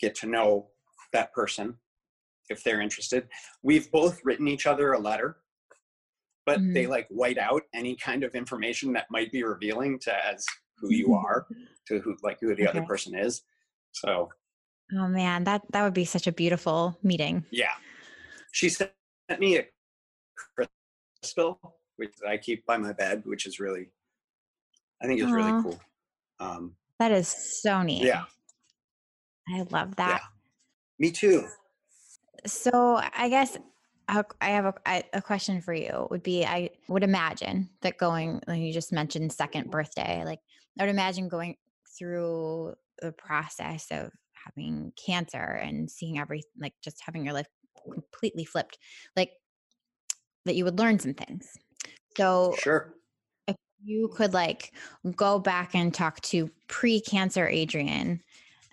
[0.00, 0.68] get to know
[1.12, 1.76] that person
[2.48, 3.28] if they're interested.
[3.62, 5.38] We've both written each other a letter,
[6.44, 10.44] but they like white out any kind of information that might be revealing to as
[10.78, 11.46] who you are,
[11.88, 13.42] to who like who the other person is.
[13.96, 14.28] So
[14.92, 17.44] oh man, that that would be such a beautiful meeting.
[17.50, 17.72] yeah,
[18.52, 18.92] she sent
[19.38, 19.64] me a
[21.22, 21.58] crystal
[21.96, 23.88] which I keep by my bed, which is really,
[25.02, 25.80] I think is really cool.
[26.40, 27.26] Um, That is
[27.62, 28.04] so neat.
[28.04, 28.24] yeah,
[29.48, 30.20] I love that.
[30.98, 31.48] me too.
[32.44, 33.56] So I guess
[34.08, 36.06] I I have a, I- a question for you.
[36.10, 40.22] Would be I would imagine that going like you just mentioned second birthday.
[40.22, 40.40] Like
[40.78, 41.56] I would imagine going
[41.98, 47.48] through the process of having cancer and seeing every like just having your life
[47.82, 48.78] completely flipped.
[49.16, 49.32] Like
[50.44, 51.56] that you would learn some things.
[52.16, 52.94] So Sure.
[53.48, 54.72] If you could like
[55.14, 58.22] go back and talk to pre-cancer Adrian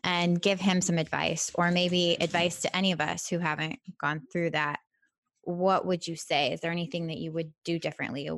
[0.03, 4.21] and give him some advice or maybe advice to any of us who haven't gone
[4.31, 4.79] through that
[5.43, 8.29] what would you say is there anything that you would do differently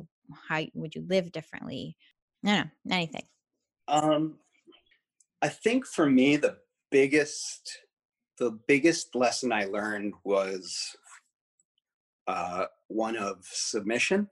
[0.48, 1.96] how would you live differently
[2.42, 3.26] no no anything
[3.88, 4.38] Um,
[5.46, 6.58] I think for me the
[6.90, 7.78] biggest
[8.38, 10.94] the biggest lesson I learned was
[12.26, 14.28] uh, one of submission,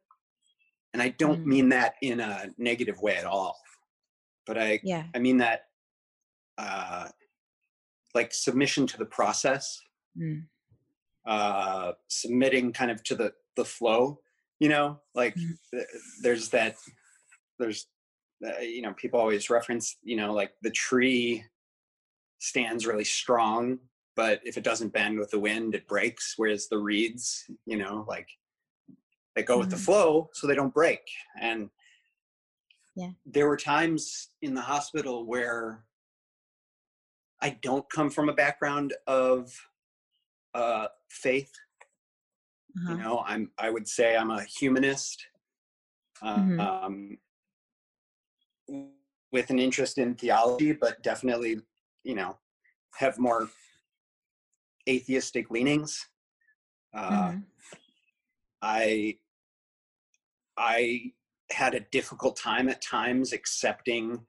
[0.93, 1.47] and I don't Mm.
[1.47, 3.57] mean that in a negative way at all,
[4.45, 5.05] but I Yeah.
[5.15, 5.69] I mean that
[6.59, 7.09] uh,
[8.15, 9.81] like submission to the process,
[10.17, 10.49] Mm.
[11.27, 14.21] uh, submitting kind of to the the flow.
[14.59, 15.59] You know, like Mm.
[15.71, 15.87] th-
[16.23, 16.75] there's that
[17.61, 17.87] there's
[18.61, 21.45] you know people always reference you know like the tree
[22.39, 23.79] stands really strong
[24.17, 28.05] but if it doesn't bend with the wind it breaks whereas the reeds you know
[28.09, 28.29] like
[29.35, 29.85] they go with the Mhm.
[29.85, 31.01] flow so they don't break
[31.41, 31.71] and
[32.95, 33.13] Yeah.
[33.27, 35.85] there were times in the hospital where
[37.41, 39.53] i don't come from a background of
[40.55, 41.53] uh faith
[42.77, 42.93] Uh-huh.
[42.93, 45.27] you know i'm i would say i'm a humanist
[46.23, 46.61] uh, Mhm.
[46.61, 47.19] um
[49.33, 51.61] with an interest in theology but definitely
[52.05, 52.37] you know
[52.97, 53.49] have more
[54.89, 56.07] atheistic leanings
[56.95, 57.45] uh Mhm.
[58.63, 59.19] i
[60.57, 61.13] i
[61.51, 64.27] had a difficult time at times accepting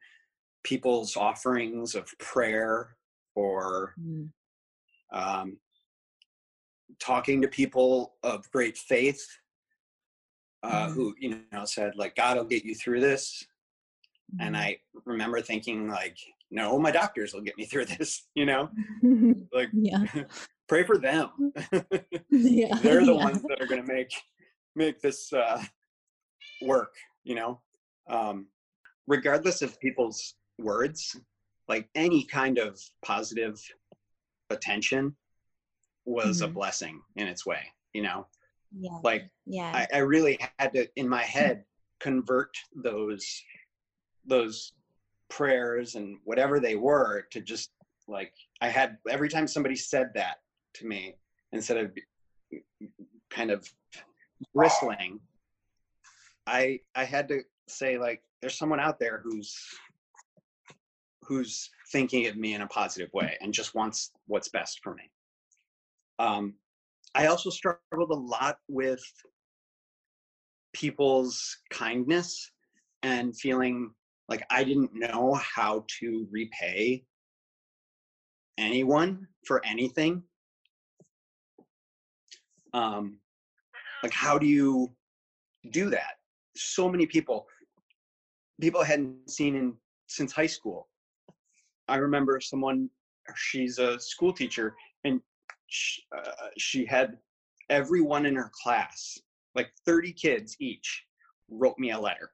[0.63, 2.98] people's offerings of prayer
[3.36, 4.32] or Mm.
[5.12, 5.60] um,
[7.00, 9.26] talking to people of great faith
[10.63, 10.93] uh, Mhm.
[10.93, 13.45] who you know said like god will get you through this
[14.39, 14.59] and Mhm.
[14.59, 16.17] i remember thinking like
[16.51, 18.69] no my doctors will get me through this you know
[19.53, 20.03] like yeah.
[20.67, 21.29] pray for them
[22.29, 22.75] Yeah.
[22.81, 23.23] they're the yeah.
[23.23, 24.11] ones that are going to make
[24.75, 25.61] make this uh,
[26.61, 27.61] work you know
[28.09, 28.47] um,
[29.07, 31.15] regardless of people's words
[31.67, 33.59] like any kind of positive
[34.49, 35.15] attention
[36.05, 36.53] was a Mhm.
[36.53, 38.27] blessing in its way you know
[38.77, 38.99] Yeah.
[39.03, 39.71] like Yeah.
[39.73, 41.63] I, I really had to in my head
[41.99, 43.25] convert those
[44.25, 44.73] those
[45.29, 47.71] prayers and whatever they were to just
[48.07, 50.38] like i had every time somebody said that
[50.73, 51.15] to me
[51.51, 51.91] instead of
[53.29, 53.67] kind of
[54.53, 55.19] bristling
[56.45, 59.57] i i had to say like there's someone out there who's
[61.23, 65.09] who's thinking of me in a positive way and just wants what's best for me.
[66.19, 66.53] Um
[67.15, 69.01] i also struggled a lot with
[70.73, 72.51] people's kindness
[73.03, 73.91] and feeling
[74.29, 77.03] like I didn't know how to repay
[78.57, 80.23] anyone for anything.
[82.73, 83.17] Um,
[84.03, 84.91] like, how do you
[85.71, 86.15] do that?
[86.55, 87.47] So many people,
[88.59, 89.73] people I hadn't seen in
[90.07, 90.88] since high school.
[91.88, 92.89] I remember someone.
[93.35, 95.19] She's a school teacher, and
[95.67, 97.17] she, uh, she had
[97.69, 99.17] everyone in her class,
[99.55, 101.05] like 30 kids each,
[101.49, 102.29] wrote me a letter.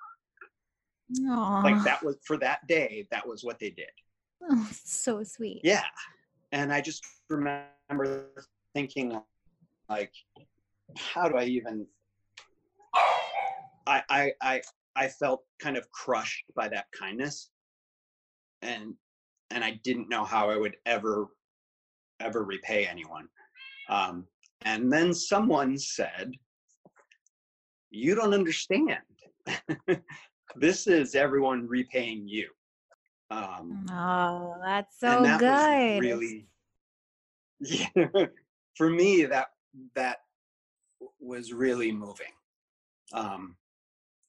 [1.27, 1.61] Aw.
[1.61, 3.89] Like that was for that day, that was what they did.
[4.49, 5.61] Oh, so sweet.
[5.63, 5.85] Yeah.
[6.51, 8.29] And I just remember
[8.73, 9.19] thinking
[9.89, 10.13] like,
[10.97, 11.85] how do I even
[13.87, 14.61] I I I
[14.95, 17.51] I felt kind of crushed by that kindness.
[18.61, 18.93] And
[19.49, 21.27] and I didn't know how I would ever
[22.19, 23.27] ever repay anyone.
[23.89, 24.25] Um,
[24.63, 26.31] and then someone said,
[27.89, 28.99] You don't understand.
[30.55, 32.49] this is everyone repaying you.
[33.29, 35.99] Um, Oh, that's so that good.
[35.99, 36.47] really,
[37.59, 38.25] yeah,
[38.75, 39.47] for me, that,
[39.95, 40.17] that
[41.19, 42.33] was really moving.
[43.13, 43.55] Um,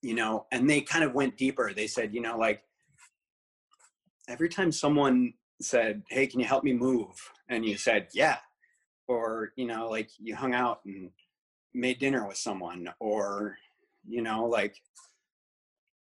[0.02, 1.72] you know, and they kind of went deeper.
[1.72, 2.62] They said, you know, like
[4.28, 7.14] every time someone said, Hey, can you help me move?
[7.48, 8.38] And you said, yeah.
[9.08, 11.10] Or, you know, like you hung out and
[11.74, 13.56] made dinner with someone or,
[14.08, 14.76] you know, like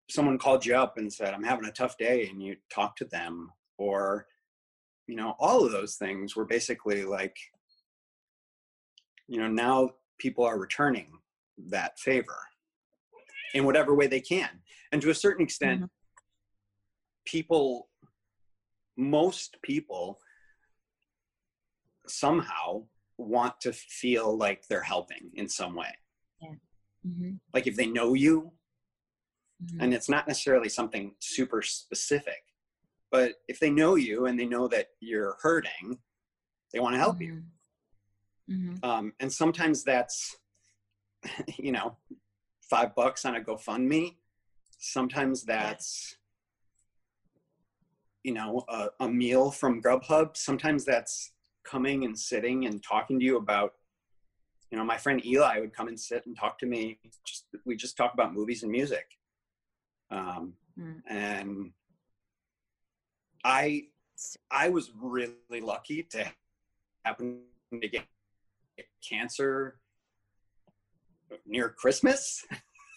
[0.10, 3.06] someone called you up and said, I'm having a tough day and you talked to
[3.06, 4.28] them or,
[5.08, 7.38] you know, all of those things were basically like,
[9.28, 11.12] you know, now people are returning
[11.68, 12.38] that favor
[13.54, 14.50] in whatever way they can.
[14.92, 15.90] And to a certain extent, Mhm.
[17.26, 17.90] people,
[18.98, 20.20] most people
[22.08, 22.88] somehow
[23.18, 25.96] want to feel like they're helping in some way.
[27.06, 28.52] Mhm, Like if they know you,
[29.64, 29.78] mhm.
[29.82, 32.44] and it's not necessarily something super specific,
[33.12, 36.00] but if they know you and they know that you're hurting,
[36.74, 37.44] they want to help you.
[38.50, 38.84] Mhm.
[38.84, 40.38] Um, and sometimes that's,
[41.58, 41.98] you know,
[42.70, 44.18] five bucks on a GoFundMe.
[44.78, 46.16] Sometimes that's,
[48.24, 50.38] you know, a, a meal from Grubhub.
[50.38, 51.34] Sometimes that's
[51.64, 53.74] coming and sitting and talking to you about,
[54.72, 57.00] you know, my friend Eli would come and sit and talk to me.
[57.26, 59.19] Just, we just talk about movies and music.
[60.12, 61.02] Um, Mm.
[61.08, 61.74] and
[63.44, 63.88] I
[64.52, 66.32] I was really lucky to
[67.04, 67.42] happen
[67.74, 68.06] to get
[69.08, 69.80] cancer
[71.46, 72.46] near Christmas.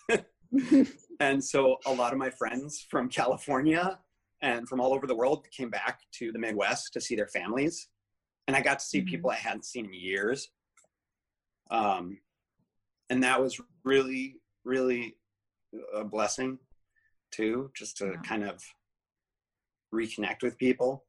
[1.21, 3.99] and so a lot of my friends from California
[4.43, 7.89] and from all over the world came back to the Midwest to see their families.
[8.47, 9.07] And I got to see Mhm.
[9.07, 10.51] people I hadn't seen in years.
[11.71, 12.21] Um,
[13.11, 15.17] and that was really, really
[15.93, 16.59] a blessing
[17.33, 18.21] too, just to Yeah.
[18.23, 18.63] kind of
[19.93, 21.05] reconnect with people.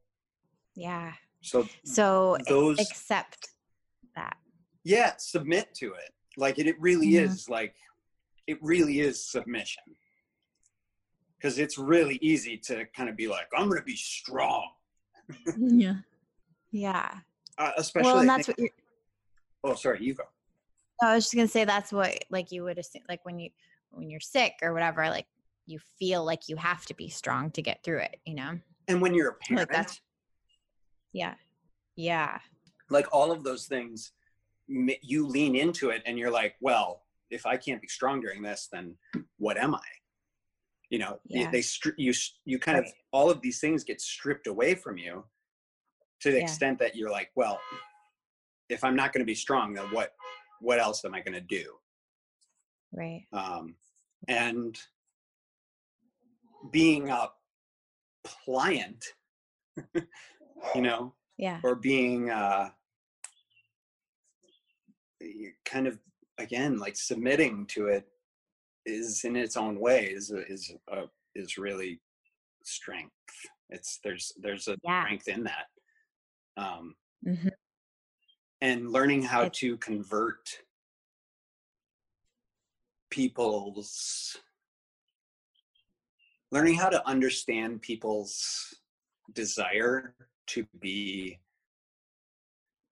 [0.76, 1.14] yeah.
[1.42, 3.50] So So those, accept
[4.16, 4.38] that.
[4.86, 6.12] yeah, submit to it.
[6.38, 7.24] Like it, it really Mhm.
[7.26, 7.76] is like,
[8.48, 9.84] it really is submission.
[11.38, 14.72] Because it's really easy to kind of be like, I'm going to be strong.
[15.58, 15.96] Yeah.
[16.72, 17.20] Yeah.
[17.58, 18.64] Uh, especially, Well, and that's think- what
[19.64, 20.24] you're, oh, sorry, you go.
[21.02, 23.50] I was just gonna say that's what like you would assume like when you
[23.92, 25.28] when you're sick or whatever, like
[25.66, 28.60] you feel like you have to be strong to get through it, you know?
[28.88, 30.02] And when you're a parent, Like that's-
[31.12, 31.36] Yeah.
[31.96, 32.40] Yeah.
[32.90, 34.12] like all of those things
[34.68, 38.68] you lean into it and you're like well if i can't be strong during this
[38.72, 38.96] then
[39.38, 39.88] what am i
[40.90, 41.50] you know Yeah.
[41.52, 42.14] they stri- you
[42.46, 45.26] you kind of all of these things get stripped away from you
[46.22, 46.44] to the Yeah.
[46.44, 47.60] extent that you're like well
[48.70, 50.14] if i'm not going to be strong then what
[50.60, 51.78] what else am i going to do
[52.92, 53.26] Right.
[53.34, 53.76] um,
[54.28, 54.80] and
[56.72, 57.30] being a
[58.24, 59.04] pliant
[60.76, 61.60] you know Yeah.
[61.64, 62.70] or being uh
[65.66, 66.00] kind of
[66.38, 68.06] again like submitting to it
[68.86, 71.06] is in its own way is is uh,
[71.36, 72.00] is really
[72.64, 73.12] strength
[73.70, 75.04] it's there's there's a Yeah.
[75.04, 75.68] strength in that
[76.58, 76.96] um
[77.26, 77.48] hmm
[78.62, 80.48] and learning how It's- to convert
[83.10, 84.38] people's
[86.54, 88.76] learning how to understand people's
[89.34, 90.14] desire
[90.46, 91.40] to be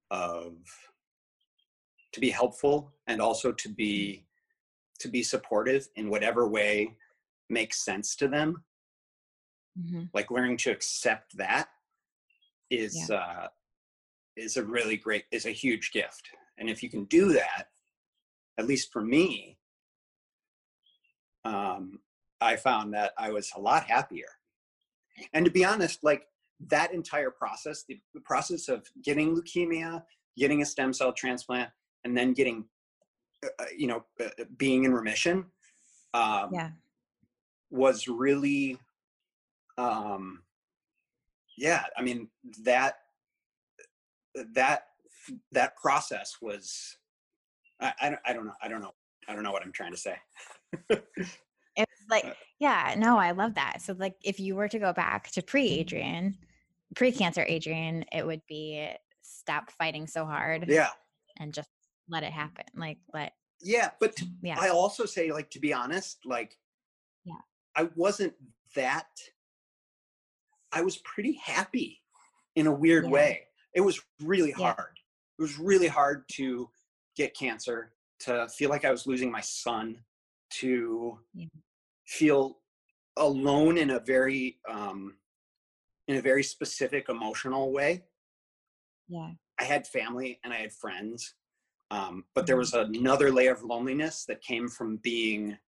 [0.09, 0.53] of
[2.11, 4.25] to be helpful and also to be
[4.99, 6.97] to be supportive in whatever way
[7.49, 8.63] makes sense to them.
[9.79, 11.69] Hmm like learning to accept that
[12.69, 13.47] is uh
[14.35, 16.29] is a really great is a huge gift.
[16.57, 17.67] And if you can do that
[18.57, 19.57] at least for me
[21.45, 21.99] um
[22.41, 24.27] i found that i was a lot happier
[25.33, 26.23] and to be honest like
[26.67, 30.03] that entire process the, the process of getting leukemia
[30.37, 31.69] getting a stem cell transplant
[32.03, 32.65] and then getting
[33.43, 35.45] uh, uh, you know uh, uh, being in remission
[36.13, 36.69] um Yeah.
[37.69, 38.77] was really
[39.77, 40.43] um
[41.57, 42.27] yeah i mean
[42.63, 42.95] that
[44.53, 44.87] that
[45.51, 46.97] that process was
[47.79, 48.93] I, I, don't, I don't know i don't know
[49.27, 50.15] i don't know what i'm trying to say
[51.75, 53.81] It's like, Uh, yeah, no, I love that.
[53.81, 56.37] So, like, if you were to go back to pre Adrian,
[56.95, 58.89] pre cancer Adrian, it would be
[59.21, 60.89] stop fighting so hard yeah
[61.39, 61.69] and just
[62.09, 62.65] let it happen.
[62.75, 64.57] Like, let, yeah but to- yeah.
[64.59, 66.57] i also say like to be honest like
[67.23, 67.35] Yeah.
[67.75, 68.33] i wasn't
[68.75, 69.07] that
[70.71, 72.01] i was pretty happy
[72.55, 73.09] in a weird Yeah.
[73.11, 74.73] way it was really Yeah.
[74.73, 74.99] hard
[75.37, 76.69] it was really hard to
[77.15, 80.03] get cancer to feel like i was losing my son
[80.51, 81.47] to Yeah.
[82.07, 82.61] feel
[83.17, 85.17] alone in a very um
[86.07, 88.05] in a very specific emotional way
[89.07, 89.33] yeah.
[89.59, 91.35] I had family and I had friends,
[91.91, 95.59] um, but there was another layer of loneliness that came from being,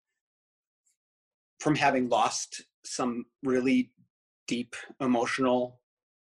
[1.59, 3.93] from having lost some really
[4.47, 5.81] deep emotional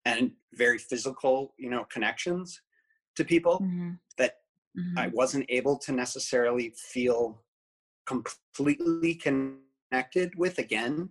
[0.05, 2.63] and very physical, you know, connections
[3.17, 4.43] to people hmm that
[4.75, 7.44] hmm I wasn't able to necessarily feel
[8.07, 11.11] completely connected with again.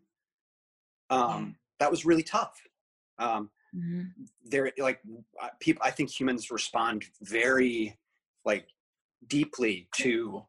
[1.10, 2.62] Um, That was really tough.
[3.18, 4.02] Um, hmm
[4.46, 5.00] there like
[5.42, 7.98] uh, people i think humans respond very
[8.46, 8.68] like
[9.28, 10.46] deeply to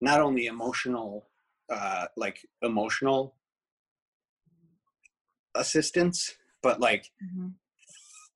[0.00, 1.28] not only emotional
[1.70, 3.34] uh like emotional
[5.54, 7.48] assistance but like hmm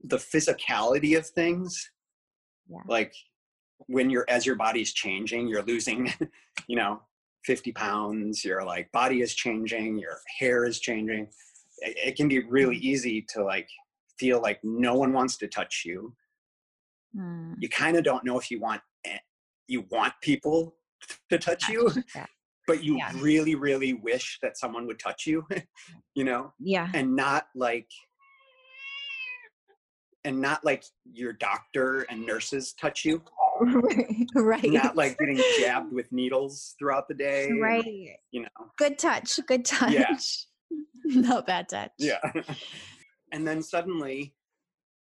[0.05, 1.91] the physicality of things
[2.70, 2.83] Yeah.
[2.87, 3.12] like
[3.87, 6.12] when you're as your body's changing you're losing
[6.68, 7.03] you know
[7.49, 11.26] 50 pounds your like body is changing your hair is changing
[11.78, 13.66] it, it can be really easy to like
[14.20, 16.14] feel like no one wants to touch you
[17.16, 17.55] Mm.
[17.59, 18.82] you kind of don't know if you want
[19.66, 20.76] you want people
[21.30, 21.90] to touch you
[22.66, 23.12] but you Yeah.
[23.14, 25.46] really really wish that someone would touch you
[26.14, 26.90] you know Yeah.
[26.92, 27.88] and not like
[30.26, 33.22] and not like your doctor and nurses touch you
[34.34, 34.70] right.
[34.70, 38.16] not like getting jabbed with needles throughout the day and, Right.
[38.30, 39.38] you know Good touch.
[39.46, 39.92] Good touch.
[39.92, 40.16] Yeah.
[41.04, 41.92] Not bad touch.
[41.98, 42.20] yeah
[43.32, 44.34] and then suddenly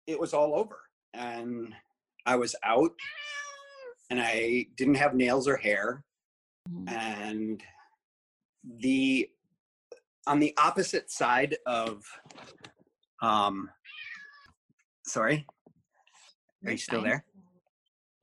[0.07, 0.77] it was all over
[1.13, 1.73] and
[2.25, 2.91] I was out
[4.09, 6.03] and I didn't have nails or hair.
[6.69, 6.91] Mhm.
[6.91, 7.63] And
[8.79, 9.27] the
[10.27, 12.03] on the opposite side of
[13.21, 13.69] um
[15.05, 15.45] sorry,
[16.65, 17.25] are You're still there?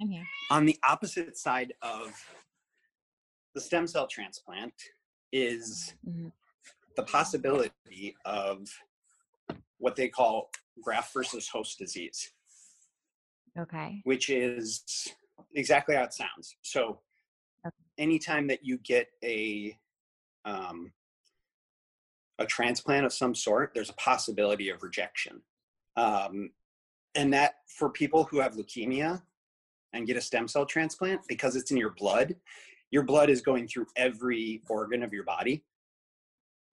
[0.01, 0.27] I'm here.
[0.51, 2.13] On the opposite side of
[3.55, 4.75] the stem cell transplant
[5.33, 6.33] is Mhm.
[6.97, 8.69] the possibility of
[9.79, 12.33] what they call graft versus host disease.
[13.57, 14.01] Okay.
[14.05, 15.09] which is
[15.55, 16.57] exactly how it sounds.
[16.63, 17.03] So,
[17.67, 17.75] Okay.
[17.97, 19.77] anytime that you get a
[20.45, 20.93] um,
[22.39, 25.43] a transplant of some sort, there's a possibility of rejection,
[25.97, 26.55] um,
[27.17, 29.27] and that for people who have leukemia
[29.93, 32.37] and get a stem cell transplant because it's in your blood,
[32.91, 35.65] your blood is going through every organ of your body,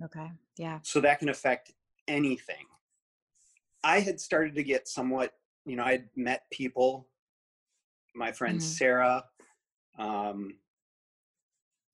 [0.04, 0.32] Okay.
[0.58, 0.80] Yeah.
[0.84, 1.74] so that can affect
[2.08, 2.66] anything.
[3.84, 5.34] I had started to get somewhat,
[5.66, 7.08] you know, I'd met people,
[8.14, 8.64] my friend Mhm.
[8.64, 9.26] Sarah
[9.98, 10.60] um,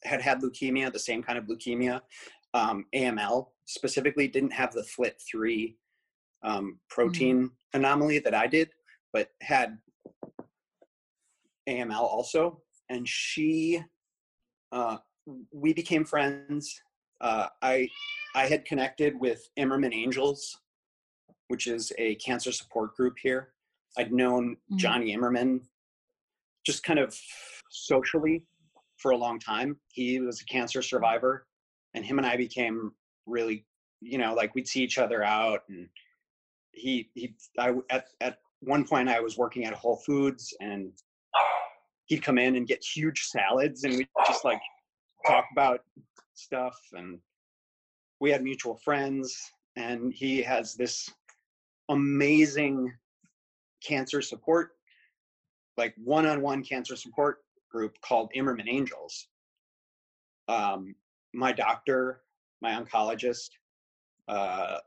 [0.03, 2.01] had had leukemia, the same kind of leukemia,
[2.55, 5.77] um, AML specifically, didn't have the FLT3
[6.43, 8.73] um, protein anomaly that I did,
[9.13, 9.79] but had
[11.67, 12.61] AML also.
[12.89, 13.81] And she,
[14.71, 14.97] uh,
[15.51, 16.81] we became friends.
[17.21, 17.87] Uh, I,
[18.35, 20.59] I had connected with Imerman Angels,
[21.47, 23.53] which is a cancer support group here.
[23.97, 24.77] I'd known Mhm.
[24.77, 25.61] Jonny Imerman
[26.65, 27.17] just kind of
[27.69, 28.43] socially
[28.97, 29.79] for a long time.
[29.91, 31.47] He was a cancer survivor,
[31.93, 32.93] and him and I became
[33.25, 33.65] really,
[33.99, 35.61] you know, like we'd see each other out.
[35.69, 35.89] And
[36.71, 40.93] he, he, I at at one point I was working at Whole Foods, and
[42.11, 44.59] he'd come in and get huge salads, and we'd just like
[45.25, 45.79] talk about
[46.33, 46.77] stuff.
[46.91, 47.19] And
[48.19, 49.33] we had mutual friends,
[49.77, 51.09] and he has this
[51.87, 52.93] amazing
[53.81, 54.71] cancer support
[55.77, 57.37] like one-on-one cancer support
[57.71, 59.29] group called Imerman Angels.
[60.49, 60.93] Um,
[61.33, 62.23] my doctor,
[62.61, 63.51] my oncologist,
[64.27, 64.79] uh,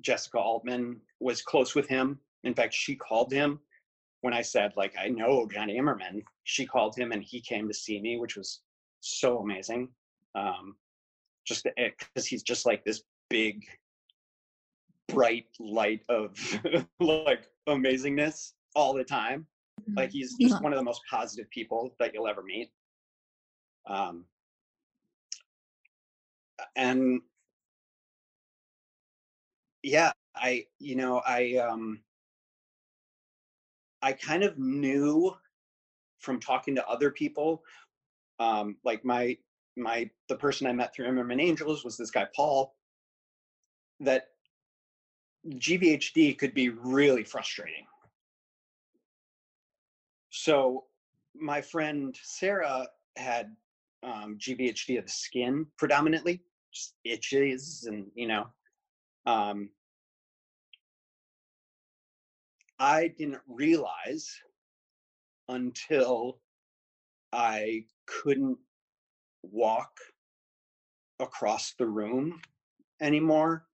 [0.00, 2.18] Jessica Altman, was close with him.
[2.42, 3.60] In fact, she called him
[4.22, 6.22] when I said, like, I know Jonny Imerman.
[6.44, 8.60] She called him and he came to see me, which was
[9.00, 9.88] so amazing.
[10.34, 10.76] Um,
[11.46, 13.64] just because he's just like this big,
[15.08, 16.36] bright light of
[17.00, 19.46] like amazingness all the time.
[19.96, 22.70] Like he's just one of the most positive people that you'll ever meet.
[23.86, 24.24] Um,
[26.76, 27.20] and
[29.82, 32.00] yeah, I you know I um,
[34.02, 35.34] I kind of knew
[36.18, 37.62] from talking to other people,
[38.38, 39.36] um, like my
[39.76, 42.74] my the person I met through Imerman Angels was this guy Paul,
[44.00, 44.28] that
[45.48, 47.86] GVHD could be really frustrating.
[50.30, 50.84] So
[51.34, 52.86] my friend Sarah
[53.16, 53.54] had
[54.02, 56.42] um, GVHD of the skin predominantly,
[56.72, 58.46] just itches and you know.
[59.26, 59.70] Um,
[62.78, 64.30] I didn't realize
[65.48, 66.40] until
[67.32, 68.58] I couldn't
[69.42, 69.90] walk
[71.20, 72.40] across the room
[73.00, 73.66] anymore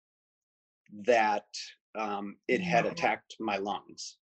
[1.07, 1.47] that
[1.95, 4.17] um, it had attacked my lungs.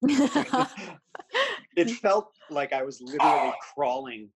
[1.76, 4.30] it felt like I was literally crawling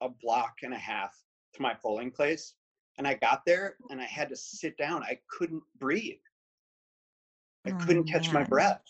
[0.00, 1.14] a block and a half
[1.54, 2.54] to my polling place,
[2.98, 5.02] and I got there and I had to sit down.
[5.02, 6.18] I couldn't breathe.
[7.66, 8.82] I Oh, couldn't catch my breath.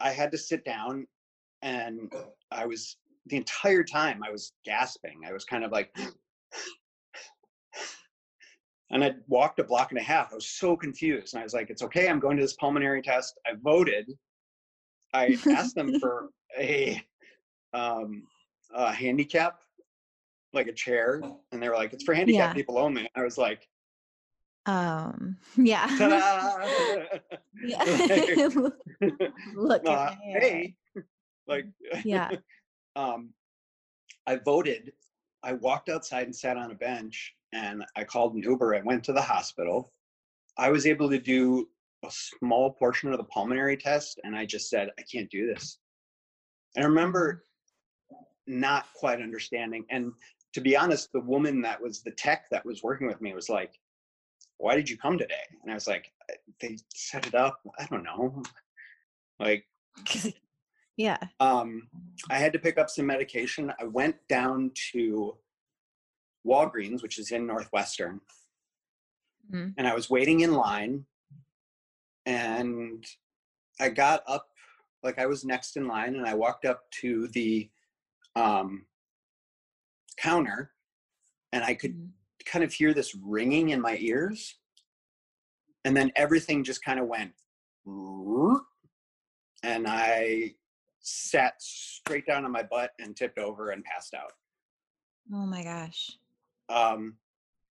[0.00, 1.06] I had to sit down
[1.62, 2.12] and
[2.50, 5.20] I was the entire time I was gasping.
[5.26, 5.94] I was kind of like
[8.90, 10.32] and I walked a block and a half.
[10.32, 11.34] I was so confused.
[11.34, 13.38] And I was like, it's okay, I'm going to this pulmonary test.
[13.46, 14.10] I voted.
[15.12, 16.28] I asked them for
[16.58, 17.02] a
[17.72, 18.24] um
[18.74, 19.60] a handicap
[20.52, 21.20] like a chair,
[21.50, 22.54] and they were like, "It's for handicapped Yeah.
[22.54, 23.68] people only." I was like,
[24.66, 25.88] Um, yeah.
[27.62, 28.48] Yeah.
[29.54, 30.74] Look Uh, hey,
[31.46, 31.66] like,
[32.04, 32.30] Yeah.
[32.96, 33.30] um,
[34.26, 34.92] I voted.
[35.42, 38.74] I walked outside and sat on a bench, and I called an Uber.
[38.74, 39.92] I went to the hospital.
[40.58, 41.68] I was able to do
[42.04, 45.78] a small portion of the pulmonary test, and I just said, "I can't do this."
[46.74, 47.44] And I remember
[48.46, 49.86] not quite understanding.
[49.88, 50.12] And
[50.52, 53.48] to be honest, the woman that was the tech that was working with me was
[53.48, 53.80] like,
[54.58, 56.12] "Why did you come today?" And I was like,
[56.60, 57.60] "They set it up.
[57.78, 58.42] I don't know."
[59.40, 59.66] Like,
[60.96, 61.18] yeah.
[61.40, 61.88] um,
[62.30, 63.72] I had to pick up some medication.
[63.80, 65.36] I went down to
[66.46, 68.20] Walgreens, which is in Northwestern,
[69.50, 69.74] Mhm.
[69.76, 71.06] and I was waiting in line.
[72.26, 73.04] And
[73.78, 74.48] I got up,
[75.02, 77.70] like I was next in line, and I walked up to the
[78.36, 78.86] um,
[80.16, 80.74] counter,
[81.52, 82.12] and I could Mhm.
[82.46, 84.58] kind of hear this ringing in my ears.
[85.84, 87.34] And then everything just kind of went,
[89.62, 90.56] and I
[91.00, 94.32] sat straight down on my butt and tipped over and passed out.
[95.32, 96.18] Oh my gosh.
[96.68, 97.16] Um,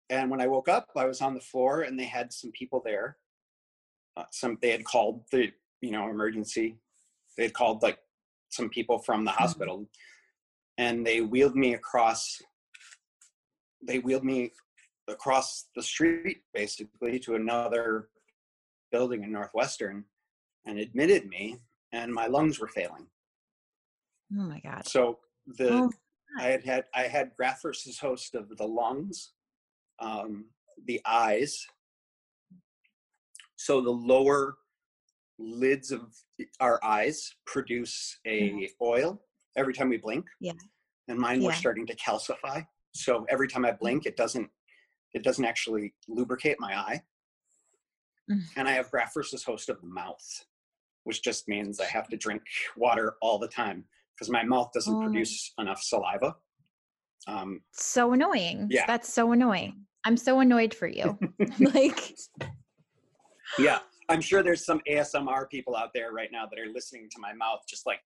[0.09, 2.81] and when I woke up, I was on the floor, and they had some people
[2.83, 3.17] there.
[4.17, 6.77] Uh, some they had called the you know emergency.
[7.37, 7.99] They had called like
[8.49, 9.89] some people from the hospital,
[10.77, 12.41] and they wheeled me across.
[13.81, 14.51] They wheeled me
[15.07, 18.09] across the street basically to another
[18.91, 20.05] building in Northwestern,
[20.65, 21.57] and admitted me,
[21.91, 23.07] and my lungs were failing.
[24.37, 24.87] Oh my god.
[24.87, 25.91] So the Oh,
[26.37, 29.31] I had had I had graft versus host of the lungs,
[29.99, 30.45] um,
[30.85, 31.65] the eyes.
[33.55, 34.55] So the lower
[35.39, 36.01] lids of
[36.59, 39.21] our eyes produce a oil
[39.57, 40.25] every time we blink.
[40.39, 40.53] Yeah.
[41.07, 42.65] And mine were starting to calcify.
[42.93, 44.49] So every time I blink, it doesn't
[45.13, 47.01] it doesn't actually lubricate my eye.
[48.29, 48.41] Mm.
[48.57, 50.25] And I have graft versus host of the mouth,
[51.05, 52.41] which just means I have to drink
[52.75, 56.35] water all the time because my mouth doesn't Oh produce enough saliva.
[57.27, 58.67] Um, so annoying.
[58.69, 58.85] Yeah.
[58.85, 59.85] That's so annoying.
[60.05, 61.17] I'm so annoyed for you.
[61.59, 62.15] like
[63.57, 67.19] yeah, I'm sure there's some ASMR people out there right now that are listening to
[67.19, 67.99] my mouth, just like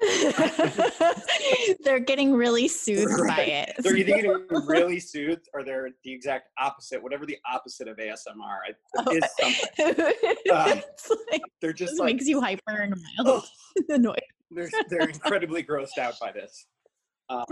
[1.84, 3.74] they're getting really soothed by it.
[3.78, 8.58] they're either getting really soothed or they're the exact opposite, whatever the opposite of ASMR
[8.68, 9.24] it Oh, is
[9.78, 10.04] something.
[10.52, 10.82] Um,
[11.30, 13.44] like, They're just like makes you hyper and mild
[13.88, 14.20] annoyed.
[14.50, 16.66] they're they're incredibly grossed out by this.
[17.30, 17.44] Um,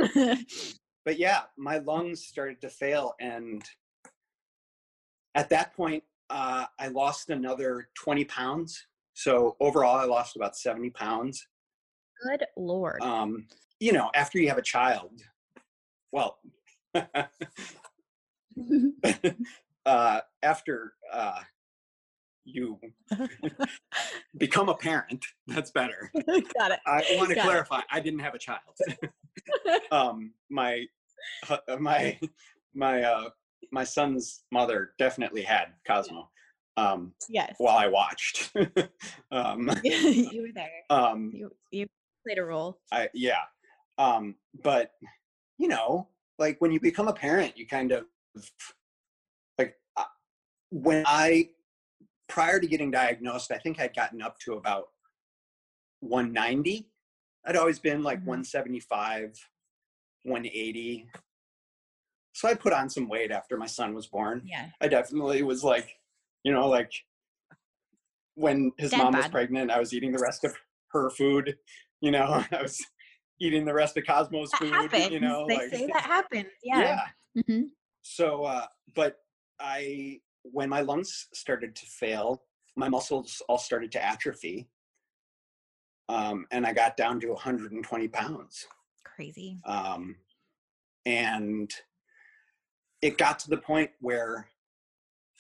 [1.05, 3.62] but yeah, my lungs started to fail, and
[5.34, 8.86] at that point, uh, I lost another 20 pounds.
[9.14, 11.47] So overall, I lost about 70 pounds.
[12.23, 13.01] Good lord.
[13.03, 13.47] Um,
[13.81, 15.23] you know, after you have a child,
[16.12, 16.39] well,
[19.87, 21.41] uh, after uh,
[22.45, 22.79] you
[24.37, 26.11] become a parent, that's better.
[26.59, 26.81] Got it.
[26.87, 27.43] I want to Got it.
[27.43, 28.61] clarify, I didn't have a child.
[29.91, 30.87] um, my
[31.47, 32.18] hu- my
[32.75, 33.31] my uh,
[33.70, 36.31] my son's mother definitely had Cosmo
[36.77, 37.55] um, Yes.
[37.59, 38.53] while I watched.
[39.31, 40.70] um, you were there.
[40.91, 41.87] um, You you
[42.25, 42.79] played a role.
[42.93, 43.41] I yeah,
[43.99, 44.93] um, but
[45.59, 46.09] you know,
[46.39, 48.05] like when you become a parent, you kind of
[49.59, 50.05] like uh,
[50.70, 51.51] when I
[52.29, 54.89] prior to getting diagnosed, I think I'd gotten up to about
[56.01, 56.89] 190.
[57.45, 58.27] I'd always been like Mhm.
[58.27, 59.49] 175,
[60.25, 61.09] 180.
[62.35, 64.43] So I put on some weight after my son was born.
[64.47, 64.70] Yeah.
[64.81, 65.99] I definitely was like,
[66.45, 66.93] you know, like
[68.35, 70.57] when his Dad mom was pregnant, I was eating the rest of
[70.93, 71.59] her food.
[72.03, 72.84] You know, I was
[73.40, 74.70] eating the rest of Cosmo's That food.
[74.72, 75.11] happens.
[75.11, 76.50] You know, they like say that happens.
[76.62, 77.07] Yeah.
[77.48, 77.62] hmm
[78.05, 79.18] so, uh, but
[79.61, 82.42] I, when my lungs started to fail,
[82.74, 84.68] my muscles all started to atrophy.
[86.09, 88.66] Um, and I got down to 120 pounds.
[89.05, 89.61] Crazy.
[89.64, 90.16] Um,
[91.07, 91.72] and
[93.03, 94.48] it got to the point where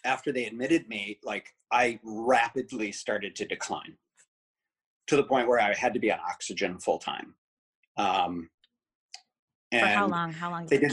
[0.04, 3.96] after they admitted me, like I rapidly started to decline
[5.08, 7.34] to the point where I had to be on oxygen full time.
[7.96, 8.48] Um,
[9.70, 10.32] and For how long?
[10.32, 10.66] How long?
[10.66, 10.92] They did.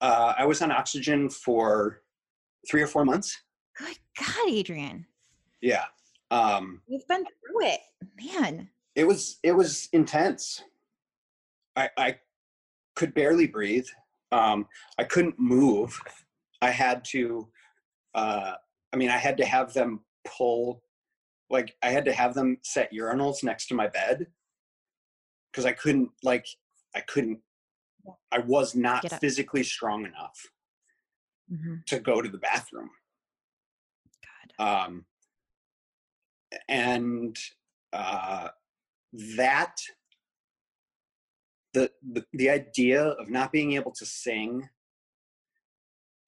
[0.00, 2.02] Uh, I was on oxygen for
[2.68, 3.36] three or four months.
[3.76, 5.06] Good God, Adrian.
[5.60, 5.84] Yeah.
[6.30, 7.80] Um, You've been through it.
[8.20, 8.68] Man.
[8.94, 10.62] it was it was intense.
[11.76, 12.16] I I
[12.96, 13.86] could barely breathe.
[14.32, 14.66] Um,
[14.98, 15.98] I couldn't move.
[16.60, 17.48] I had to.
[18.14, 18.54] Uh,
[18.92, 20.82] I mean, I had to have them pull.
[21.50, 24.26] Like I had to have them set urinals next to my bed
[25.50, 26.46] because I couldn't like
[26.94, 27.40] I couldn't
[28.32, 30.38] I was not physically strong enough
[31.48, 32.90] hmm to go to the bathroom.
[34.58, 34.84] God.
[34.86, 35.06] Um,
[36.68, 37.36] and
[37.92, 38.48] uh,
[39.36, 39.76] that
[41.72, 44.68] the, the the idea of not being able to sing,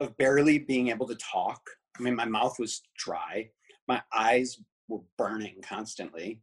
[0.00, 1.60] of barely being able to talk.
[1.98, 3.50] I mean, my mouth was dry,
[3.88, 4.58] my eyes
[4.90, 6.40] were burning constantly,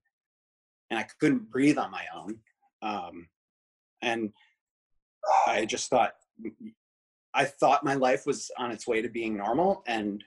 [0.89, 2.39] and I couldn't breathe on my own.
[2.81, 3.27] Um,
[4.01, 4.31] and
[5.45, 6.13] I just thought,
[7.33, 10.23] I thought my life was on its way to being normal, and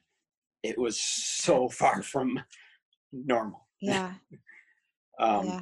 [0.63, 2.41] it was so far from
[3.13, 3.67] normal.
[3.81, 4.15] Yeah.
[5.19, 5.61] Um, yeah.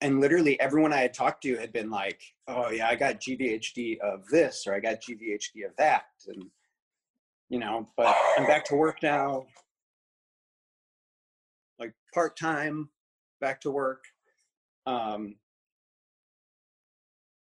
[0.00, 3.98] And literally everyone I had talked to had been like, "Oh yeah, I got GVHD
[4.00, 6.42] of this, or I got GVHD of that," and
[7.50, 7.86] you know.
[7.98, 9.44] But I'm back to work now,
[12.12, 12.88] part time,
[13.40, 14.04] back to work.
[14.86, 15.36] Um,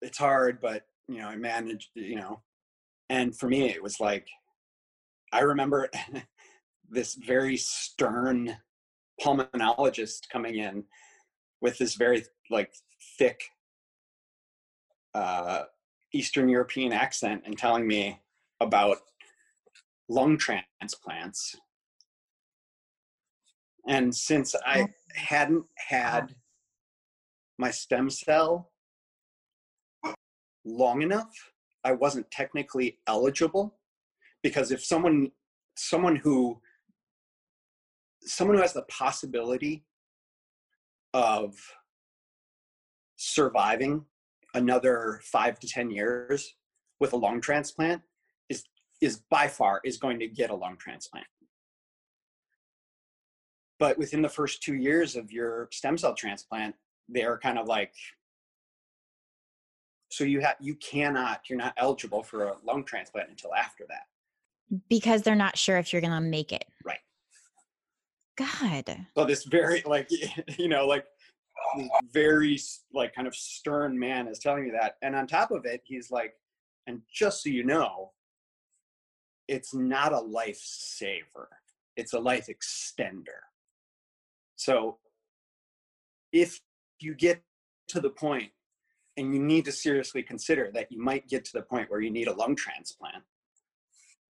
[0.01, 1.89] it's hard, but you know, I managed.
[1.95, 2.41] You know,
[3.09, 4.27] and for me, it was like,
[5.31, 5.89] I remember
[6.89, 8.57] this very stern
[9.21, 10.83] pulmonologist coming in
[11.61, 12.73] with this very like
[13.17, 13.41] thick
[15.13, 15.63] uh,
[16.13, 18.19] Eastern European accent and telling me
[18.59, 18.97] about
[20.09, 21.55] lung transplants.
[23.87, 24.87] And since I oh.
[25.15, 26.33] hadn't had uh-huh.
[27.57, 28.71] my stem cell
[30.65, 31.31] long enough,
[31.83, 33.77] I wasn't technically eligible.
[34.41, 35.31] Because if someone
[35.75, 36.59] someone who
[38.21, 39.85] someone who has the possibility
[41.13, 41.53] of
[43.17, 44.05] surviving
[44.53, 46.55] another five to ten years
[46.99, 48.01] with a lung transplant
[48.49, 48.63] is
[49.01, 51.25] is by far is going to get a lung transplant
[53.83, 56.73] but within the first two years of your stem cell transplant
[57.09, 57.93] they're kind of like
[60.09, 64.03] so you have you cannot you're not eligible for a lung transplant until after that
[64.87, 66.63] Because they're not sure if you're gonna make it.
[66.85, 66.99] Right.
[68.37, 69.05] God.
[69.17, 70.07] so this very like
[70.57, 71.03] you know like
[72.13, 72.57] very
[72.93, 76.09] like kind of stern man is telling me that and on top of it he's
[76.09, 76.35] like
[76.87, 78.11] and just so you know
[79.49, 81.49] it's not a life saver
[81.97, 83.41] it's a life extender
[84.63, 84.97] so
[86.31, 86.59] if
[86.99, 87.41] you get
[87.87, 88.51] to the point
[89.17, 92.09] and you need to seriously consider that you might get to the point where you
[92.09, 93.23] need a lung transplant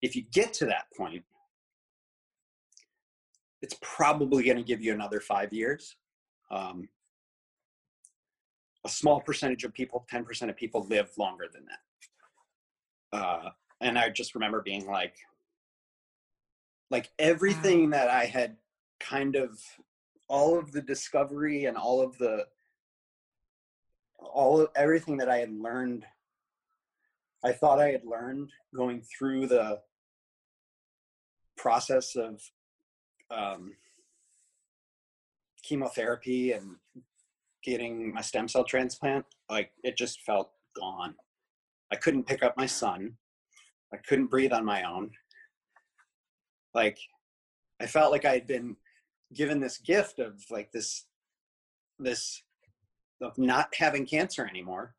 [0.03, 1.25] if you get to that point
[3.63, 5.97] it's probably going to give you another five years.
[6.51, 6.89] Um,
[8.85, 13.19] a small percentage of people, 10% of people live longer than that.
[13.19, 13.51] Uh,
[13.81, 15.17] and I just remember being like,
[16.91, 18.57] like everything that I had
[19.01, 19.61] kind of,
[20.29, 22.47] all of the discovery and all of the,
[24.19, 26.05] all of everything that I had learned,
[27.45, 29.81] I thought I had learned going through the
[31.57, 32.41] process of
[33.31, 33.75] um,
[35.63, 36.77] chemotherapy and
[37.65, 41.15] getting my stem cell transplant, like it just felt gone.
[41.93, 43.15] I couldn't pick up my son.
[43.93, 45.11] I couldn't breathe on my own.
[46.75, 46.99] Like
[47.81, 48.77] I felt like I had been
[49.35, 51.07] given this gift of like this
[51.99, 52.43] this
[53.21, 54.95] of not having cancer anymore.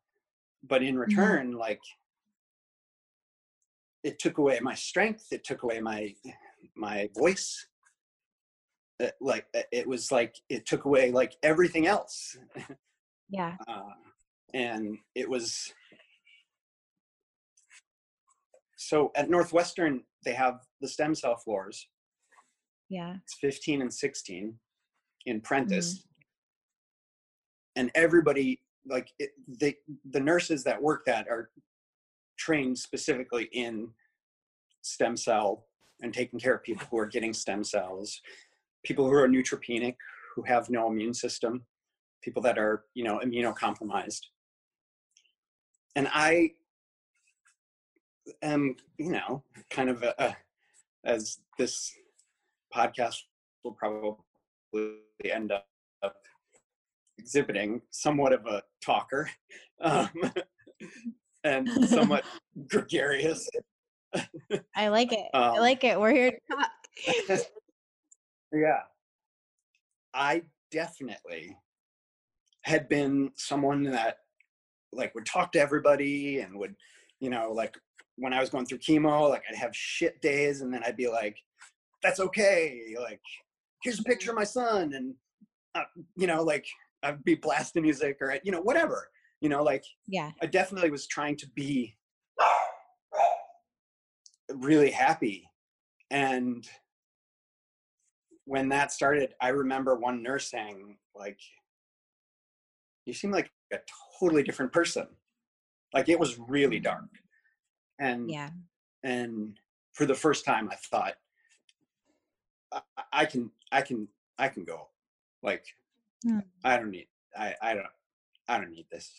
[0.62, 1.80] But in return, like
[4.04, 6.14] it took away my strength, it took away my
[6.76, 7.66] my voice
[9.00, 12.36] uh, like uh, it was like it took away like everything else
[13.28, 13.56] Yeah.
[13.68, 13.94] uh,
[14.52, 15.72] and it was
[18.76, 21.88] so at northwestern they have the stem cell floors
[22.90, 23.14] Yeah.
[23.22, 24.54] it's 15 and 16
[25.26, 25.42] in mm-hmm.
[25.42, 26.04] prentice.
[27.76, 29.76] And everybody like it, they
[30.10, 31.50] the nurses that work that are
[32.38, 33.88] trained specifically in
[34.82, 35.66] stem cell
[36.02, 38.20] and taking care of people who are getting stem cells
[38.84, 39.96] people who are neutropenic
[40.34, 41.64] who have no immune system
[42.22, 44.20] people that are you know immunocompromised.
[45.96, 46.50] And i
[48.42, 50.36] am you know kind of a, a
[51.04, 51.92] as this
[52.74, 53.16] podcast
[53.64, 54.16] will probably
[55.24, 55.66] end up
[57.18, 59.28] exhibiting somewhat of a talker
[59.82, 60.08] um,
[61.44, 62.24] and somewhat
[62.68, 63.48] gregarious
[64.74, 65.26] I like it.
[65.34, 65.98] I Um, like it.
[66.00, 67.40] We're here to talk.
[68.52, 68.80] yeah
[70.12, 70.42] i
[70.72, 71.56] definitely
[72.64, 74.16] had been someone that
[74.92, 76.74] like would talk to everybody and would
[77.20, 77.76] you know like
[78.16, 81.08] when i was going through chemo like i'd have shit days and then i'd be
[81.08, 81.36] like
[82.02, 83.20] that's okay like
[83.82, 85.14] here's a picture of my son and
[85.74, 85.84] uh,
[86.16, 86.66] you know like
[87.02, 89.08] i'd be blasting music or you know whatever
[89.40, 90.30] you know like Yeah.
[90.42, 91.96] i definitely was trying to be
[94.54, 95.48] really happy
[96.10, 96.66] and
[98.46, 101.38] when that started i remember one nurse saying like
[103.06, 103.78] you seem like a
[104.18, 105.06] totally different person
[105.94, 107.08] like it was really dark
[108.00, 108.50] and Yeah.
[109.04, 109.56] and
[109.92, 111.14] for the first time i thought
[112.72, 112.80] I,
[113.12, 114.08] I can i can
[114.38, 114.88] i can go
[115.42, 115.64] like
[116.22, 116.40] Hmm.
[116.64, 117.86] i don't need i i don't
[118.48, 119.10] i don't need this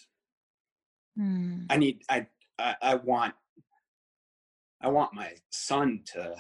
[1.18, 1.66] Hmm.
[1.70, 2.28] i need i
[2.60, 3.34] i, I want
[4.82, 6.36] i want my son to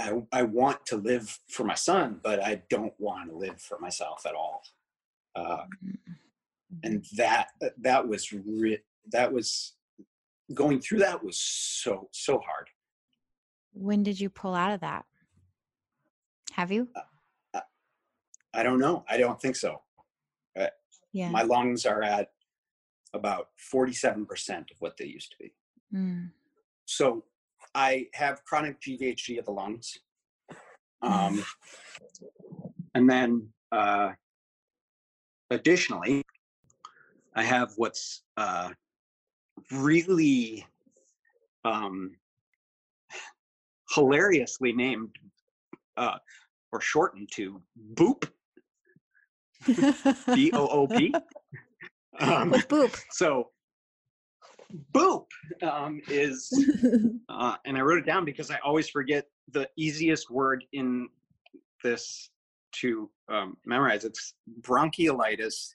[0.00, 3.78] I, I want to live for my son but i don't want to live for
[3.78, 4.62] myself at all
[5.36, 5.64] uh,
[6.82, 8.82] and that that was re-
[9.12, 9.74] that was
[10.54, 12.68] going through that was so so hard
[13.74, 15.06] When did you pull out of that?
[16.52, 16.88] Have you?
[18.54, 19.80] i don't know i don't think so
[21.14, 21.30] Yeah.
[21.30, 22.28] my lungs are at
[23.14, 25.52] about 47% of what they used to be
[25.94, 26.30] Mm.
[26.86, 27.24] so
[27.74, 29.98] i have chronic gvhd of the lungs
[31.02, 31.42] um,
[32.94, 34.12] and then uh,
[35.50, 36.22] additionally
[37.34, 38.70] i have what's uh,
[39.70, 40.66] really
[41.64, 42.16] um,
[43.94, 45.14] hilariously named
[45.96, 46.18] uh,
[46.72, 47.60] or shortened to
[47.94, 48.28] boop
[50.34, 51.14] b-o-o-p
[52.20, 53.00] um, What's boop?
[53.10, 53.50] so
[54.92, 55.26] boop
[55.62, 56.50] um, is
[57.28, 61.08] uh, and I wrote it down because I always forget the easiest word in
[61.82, 62.30] this
[62.72, 64.04] to um, memorize.
[64.04, 65.74] It's bronchiolitis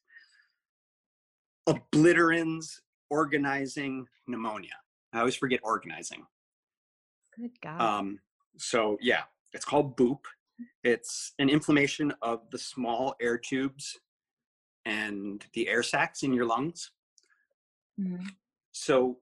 [1.67, 2.79] obliterans
[3.09, 4.71] organizing pneumonia.
[5.13, 6.25] I always forget organizing.
[7.37, 7.81] Good God.
[7.81, 8.19] Um,
[8.57, 9.23] so yeah,
[9.53, 10.25] it's called BOOP.
[10.83, 13.99] It's an inflammation of the small air tubes
[14.85, 16.91] and the air sacs in your lungs.
[17.99, 18.35] Mhm.
[18.71, 19.21] So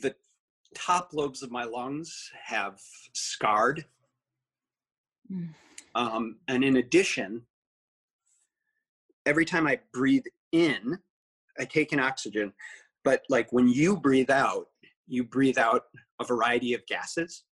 [0.00, 0.16] the
[0.74, 2.80] top lobes of my lungs have
[3.12, 3.86] scarred.
[5.30, 5.54] Mm.
[5.94, 7.46] Um, and in addition,
[9.26, 10.98] every time I breathe in,
[11.58, 12.52] I take in oxygen.
[13.04, 14.68] But like when you breathe out,
[15.06, 15.84] you breathe out
[16.20, 17.44] a variety of gases.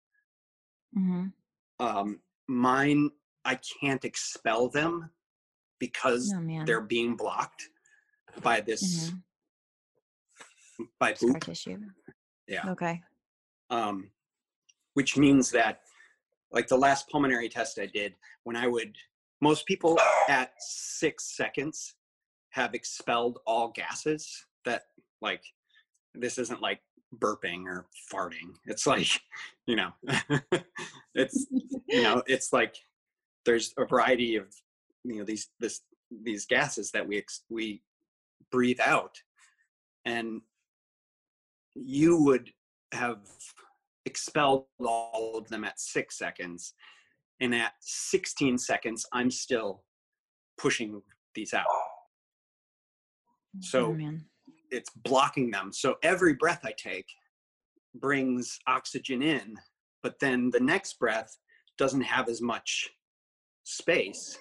[0.95, 1.33] Mhm.
[1.79, 3.11] Um, mine,
[3.45, 5.11] I can't expel them
[5.79, 7.69] because Oh they're being blocked
[8.41, 9.23] by this Mhm.
[10.99, 11.79] by tissue.
[12.47, 12.69] Yeah.
[12.71, 13.01] Okay.
[13.69, 14.09] um,
[14.95, 15.83] which means that
[16.51, 18.97] like the last pulmonary test i did when i would
[19.41, 21.93] most people at six seconds
[22.49, 24.85] have expelled all gases that
[25.21, 25.43] like
[26.15, 26.81] this isn't like
[27.17, 28.53] burping or farting.
[28.65, 29.07] It's like
[29.67, 29.91] you know
[31.15, 31.47] it's
[31.87, 32.75] you know it's like
[33.45, 34.47] there's a variety of
[35.03, 35.81] you know these this
[36.23, 37.81] these gases that we ex- we
[38.51, 39.15] breathe out.
[40.05, 40.41] And
[41.75, 42.49] you would
[42.93, 43.19] have
[44.05, 46.73] expelled all of them at six seconds.
[47.41, 49.83] And at 16 seconds i'm still
[50.57, 51.01] pushing
[51.35, 51.65] these out.
[51.69, 51.81] Oh.
[53.61, 54.17] So- oh.
[54.71, 55.71] It's blocking them.
[55.73, 57.07] So every breath I take
[57.95, 59.55] brings oxygen in,
[60.03, 61.37] but then the next breath
[61.77, 62.89] doesn't have as much
[63.63, 64.37] space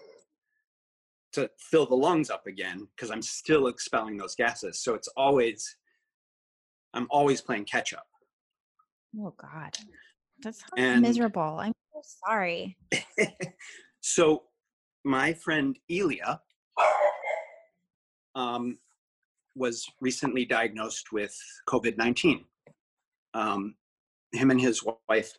[1.33, 4.81] to fill the lungs up again because I'm still expelling those gases.
[4.81, 5.76] So it's always,
[6.95, 8.07] I'm always playing catch up.
[9.20, 9.76] Oh God.
[10.43, 11.59] That's sounds And- miserable.
[11.61, 12.76] I'm so sorry.
[14.01, 14.45] so
[15.05, 16.41] my friend Elia
[18.35, 18.79] um,
[19.59, 21.35] was recently diagnosed with
[21.69, 22.45] COVID-19.
[23.35, 23.75] Um,
[24.33, 25.33] him and his wife,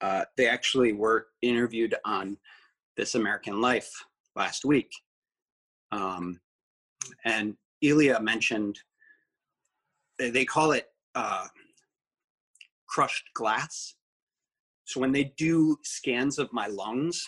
[0.00, 2.36] uh, they actually were interviewed on
[2.96, 3.90] This American Life
[4.36, 4.90] last week.
[5.92, 6.40] Um,
[7.24, 8.78] and Elia mentioned,
[10.18, 11.46] they call it uh,
[12.88, 13.94] crushed glass.
[14.84, 17.26] So when they do scans of my lungs,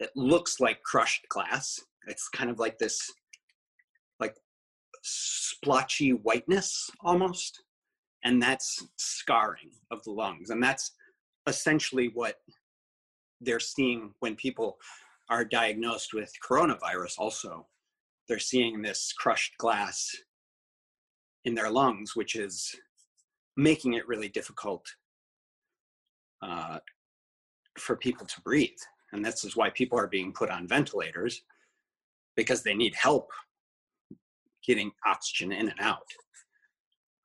[0.00, 1.80] it looks like crushed glass.
[2.06, 3.10] It's kind of like this,
[5.08, 7.62] splotchy whiteness almost.
[8.24, 10.50] And that's scarring of the lungs.
[10.50, 10.92] And that's
[11.46, 12.36] essentially what
[13.40, 14.76] they're seeing when people
[15.30, 17.66] are diagnosed with coronavirus, also.
[18.28, 20.10] They're seeing this crushed glass
[21.44, 22.74] in their lungs, which is
[23.56, 24.84] making it really difficult
[26.42, 26.78] uh,
[27.78, 28.70] for people to breathe.
[29.12, 31.42] And this is why people are being put on ventilators
[32.36, 33.30] because they need help
[34.68, 36.06] getting oxygen in and out.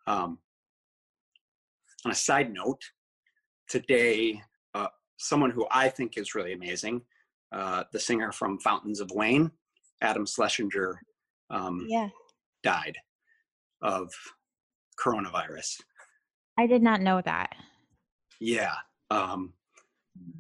[0.08, 0.40] Um,
[2.06, 2.82] on a side note,
[3.70, 4.42] today,
[4.74, 4.88] uh,
[5.18, 7.02] someone who I think is really amazing,
[7.52, 9.52] uh, the singer from Fountains of Wayne,
[10.02, 11.00] Adam Schlesinger,
[11.50, 12.10] um, Yeah.
[12.64, 12.98] died
[13.82, 14.10] of
[14.98, 15.82] coronavirus.
[16.58, 17.54] I did not know that.
[18.40, 18.76] Yeah.
[19.12, 19.54] Um,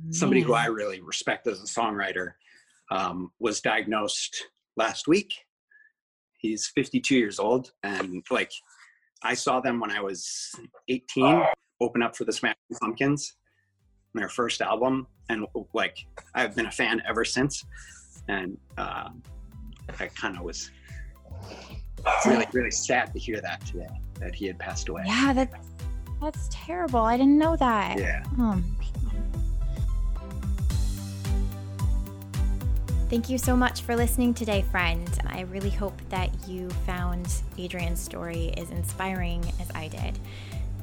[0.10, 2.34] somebody who I really respect as a songwriter
[2.92, 5.34] um, was diagnosed last week.
[6.44, 8.52] He's 52 years old, and like
[9.24, 10.52] I saw them when I was
[10.90, 11.42] 18,
[11.80, 13.38] open up for the Smashing Pumpkins,
[14.14, 15.98] their first album, and like
[16.36, 17.64] I've been a fan ever since.
[18.28, 19.10] And uh,
[20.00, 20.70] I kind of was
[22.26, 23.88] really, really sad to hear that today
[24.20, 25.04] that he had passed away.
[25.06, 25.56] Yeah, that's
[26.22, 27.00] that's terrible.
[27.00, 28.00] I didn't know that.
[28.00, 28.24] Yeah.
[28.38, 28.76] Um,
[33.10, 35.08] Thank you so much for listening today, friend.
[35.28, 37.28] I really hope that you found
[37.60, 40.18] Adrian's story as inspiring as I did.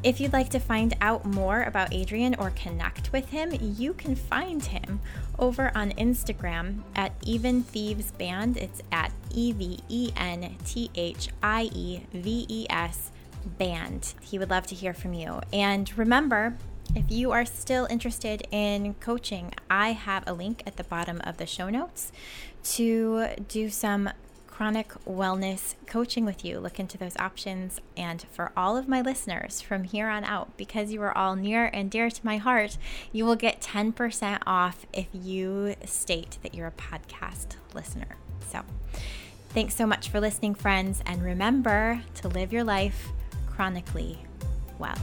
[0.05, 4.15] If you'd like to find out more about Adrian or connect with him, you can
[4.15, 5.01] find him
[5.39, 8.57] over on Instagram at Even Thieves Band.
[8.57, 13.11] It's at E V E N T H I E V E S
[13.59, 14.15] Band.
[14.21, 15.41] He would love to hear from you.
[15.53, 16.57] And remember,
[16.95, 21.37] if you are still interested in coaching, I have a link at the bottom of
[21.37, 22.11] the show notes
[22.65, 24.11] to do some
[24.47, 26.59] chronic wellness coaching with you.
[26.61, 27.81] Look into those options.
[27.97, 31.71] And for all of my listeners from here on out, because you are all near
[31.73, 32.77] and dear to my heart,
[33.13, 38.17] you will get 10% off if you state that you're a podcast listener.
[38.51, 38.63] So
[39.51, 41.03] thanks so much for listening, friends.
[41.07, 43.09] And remember to live your life
[43.47, 44.19] chronically
[44.79, 44.99] well.